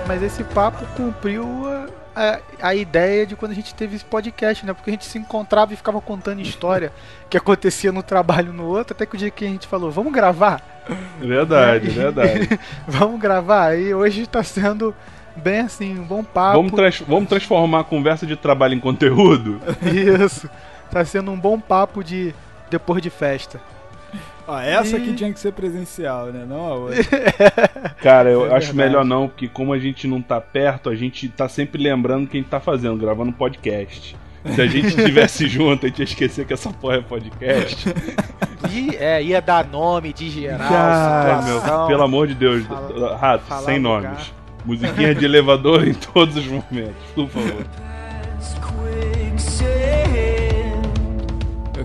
[0.06, 1.69] Mas esse papo cumpriu
[2.14, 4.72] a, a, ideia de quando a gente teve esse podcast, né?
[4.72, 6.92] Porque a gente se encontrava e ficava contando história
[7.28, 10.12] que acontecia no trabalho no outro, até que o dia que a gente falou, vamos
[10.12, 10.62] gravar?
[11.20, 12.60] Verdade, é verdade.
[12.88, 13.78] Vamos gravar.
[13.78, 14.94] E hoje tá sendo
[15.36, 16.56] bem assim, um bom papo.
[16.56, 19.60] Vamos, trans- vamos transformar a conversa de trabalho em conteúdo?
[20.24, 20.50] Isso.
[20.90, 22.34] Tá sendo um bom papo de
[22.70, 23.60] depois de festa.
[24.48, 26.44] Ó, essa E- aqui tinha que ser presencial, né?
[26.48, 26.96] Não a outra.
[28.02, 28.74] Cara, eu É acho verdade.
[28.76, 32.26] melhor não, porque como a gente não tá perto, a gente tá sempre lembrando o
[32.26, 34.16] que a gente tá fazendo, gravando podcast.
[34.54, 37.86] Se a gente estivesse junto, a gente ia esquecer que essa porra é podcast.
[38.70, 43.62] E é, ia dar nome de geral, meu, pelo amor de Deus, Fala- Rato, falar
[43.62, 44.02] sem lugar.
[44.02, 44.32] nomes.
[44.66, 47.64] Musiquinha de elevador em todos os momentos, por favor.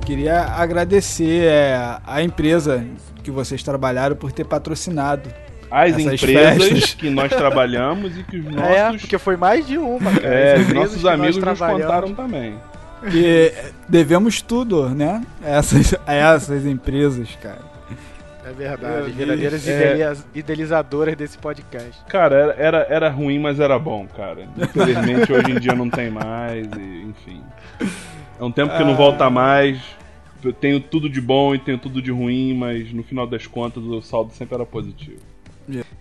[0.06, 2.86] Eu queria agradecer é, a empresa
[3.24, 5.28] que vocês trabalharam por ter patrocinado.
[5.72, 6.94] As Essas empresas festas.
[6.94, 10.28] que nós trabalhamos e que os nossos, É, porque foi mais de uma, cara.
[10.28, 12.56] é, nossos amigos nos contaram também.
[13.10, 13.52] Que
[13.90, 15.24] devemos tudo, né?
[15.44, 17.75] A essas, a essas empresas, cara.
[18.46, 22.04] É verdade, verdadeiras idealiza- idealizadoras desse podcast.
[22.08, 24.48] Cara, era, era, era ruim, mas era bom, cara.
[24.58, 27.42] Infelizmente hoje em dia não tem mais, e, enfim.
[28.40, 29.80] É um tempo que não volta mais.
[30.44, 33.84] Eu tenho tudo de bom e tenho tudo de ruim, mas no final das contas
[33.84, 35.18] o saldo sempre era positivo.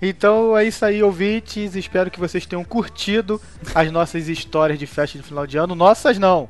[0.02, 1.74] Então é isso aí, ouvintes.
[1.74, 3.40] Espero que vocês tenham curtido
[3.74, 5.74] as nossas histórias de festa de final de ano.
[5.74, 6.48] Nossas não.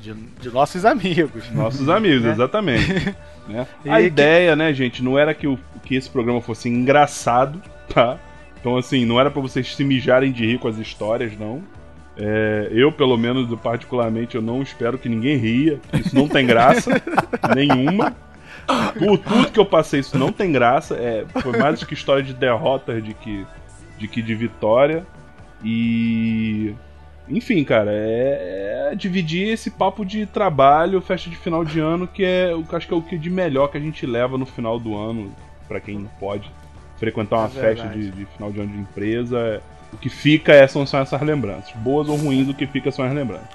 [0.00, 1.50] De, de nossos amigos.
[1.52, 2.30] Nossos amigos, Né?
[2.32, 3.14] exatamente.
[3.48, 3.66] né?
[3.86, 7.60] A que- ideia, né, gente, não era que, o, que esse programa fosse engraçado,
[7.92, 8.18] tá?
[8.60, 11.62] Então, assim, não era pra vocês se mijarem de rir com as histórias, não.
[12.16, 15.78] É, eu, pelo menos, particularmente, eu não espero que ninguém ria.
[15.92, 16.90] Isso não tem graça
[17.54, 18.16] nenhuma.
[18.98, 20.96] Por tudo que eu passei, isso não tem graça.
[20.96, 23.46] É, foi mais que história de derrota de que
[23.96, 25.06] de, que de vitória.
[25.64, 26.74] E.
[27.30, 32.24] Enfim, cara, é, é dividir esse papo de trabalho, festa de final de ano, que
[32.24, 34.78] é o acho que é o que de melhor que a gente leva no final
[34.78, 35.32] do ano,
[35.66, 36.50] pra quem pode
[36.98, 39.38] frequentar uma É festa de, de final de ano de empresa.
[39.38, 39.60] é-
[39.90, 41.72] o que fica é, são, são essas lembranças.
[41.76, 43.48] Boas ou ruins, o que fica são as lembranças.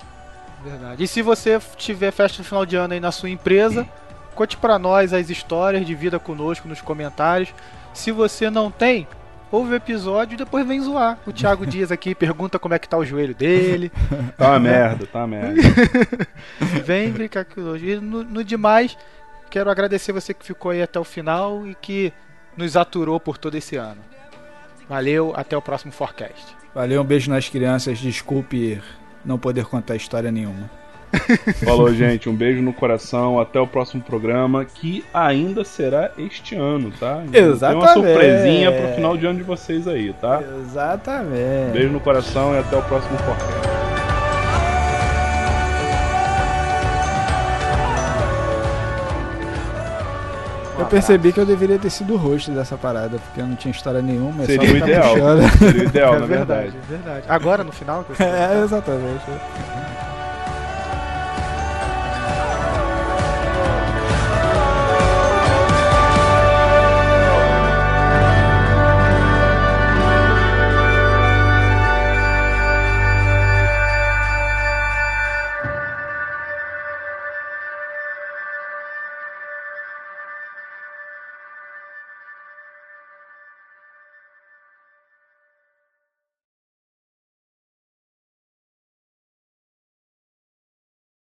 [0.63, 1.03] Verdade.
[1.03, 3.85] E se você tiver festa de final de ano aí na sua empresa,
[4.33, 7.53] conte pra nós as histórias, divida conosco nos comentários.
[7.93, 9.07] Se você não tem,
[9.53, 11.19] ouve o episódio e depois vem zoar.
[11.27, 13.91] O Thiago Dias aqui pergunta como é que tá o joelho dele.
[14.35, 15.61] Tá uma merda, tá uma merda.
[16.83, 17.85] Vem brincar conosco.
[17.85, 18.97] E no, no demais,
[19.49, 22.11] quero agradecer você que ficou aí até o final e que
[22.57, 24.01] nos aturou por todo esse ano.
[24.89, 26.55] Valeu, até o próximo Forecast.
[26.73, 27.99] Valeu, um beijo nas crianças.
[27.99, 28.81] Desculpe
[29.23, 30.69] não poder contar história nenhuma.
[31.63, 32.29] Falou, gente.
[32.29, 33.39] Um beijo no coração.
[33.39, 37.21] Até o próximo programa, que ainda será este ano, tá?
[37.31, 37.93] Tem uma Exatamente.
[37.93, 40.41] surpresinha pro final de ano de vocês aí, tá?
[40.61, 41.71] Exatamente.
[41.73, 43.73] Beijo no coração e até o próximo podcast.
[50.77, 53.71] Eu percebi que eu deveria ter sido o host dessa parada, porque eu não tinha
[53.71, 54.43] história nenhuma.
[54.43, 55.13] é Seria só o ideal.
[55.13, 55.57] puxando.
[55.59, 57.25] Seria o ideal, é na verdade, verdade.
[57.29, 57.31] é.
[57.31, 58.03] Agora no final?
[58.19, 59.23] É, exatamente.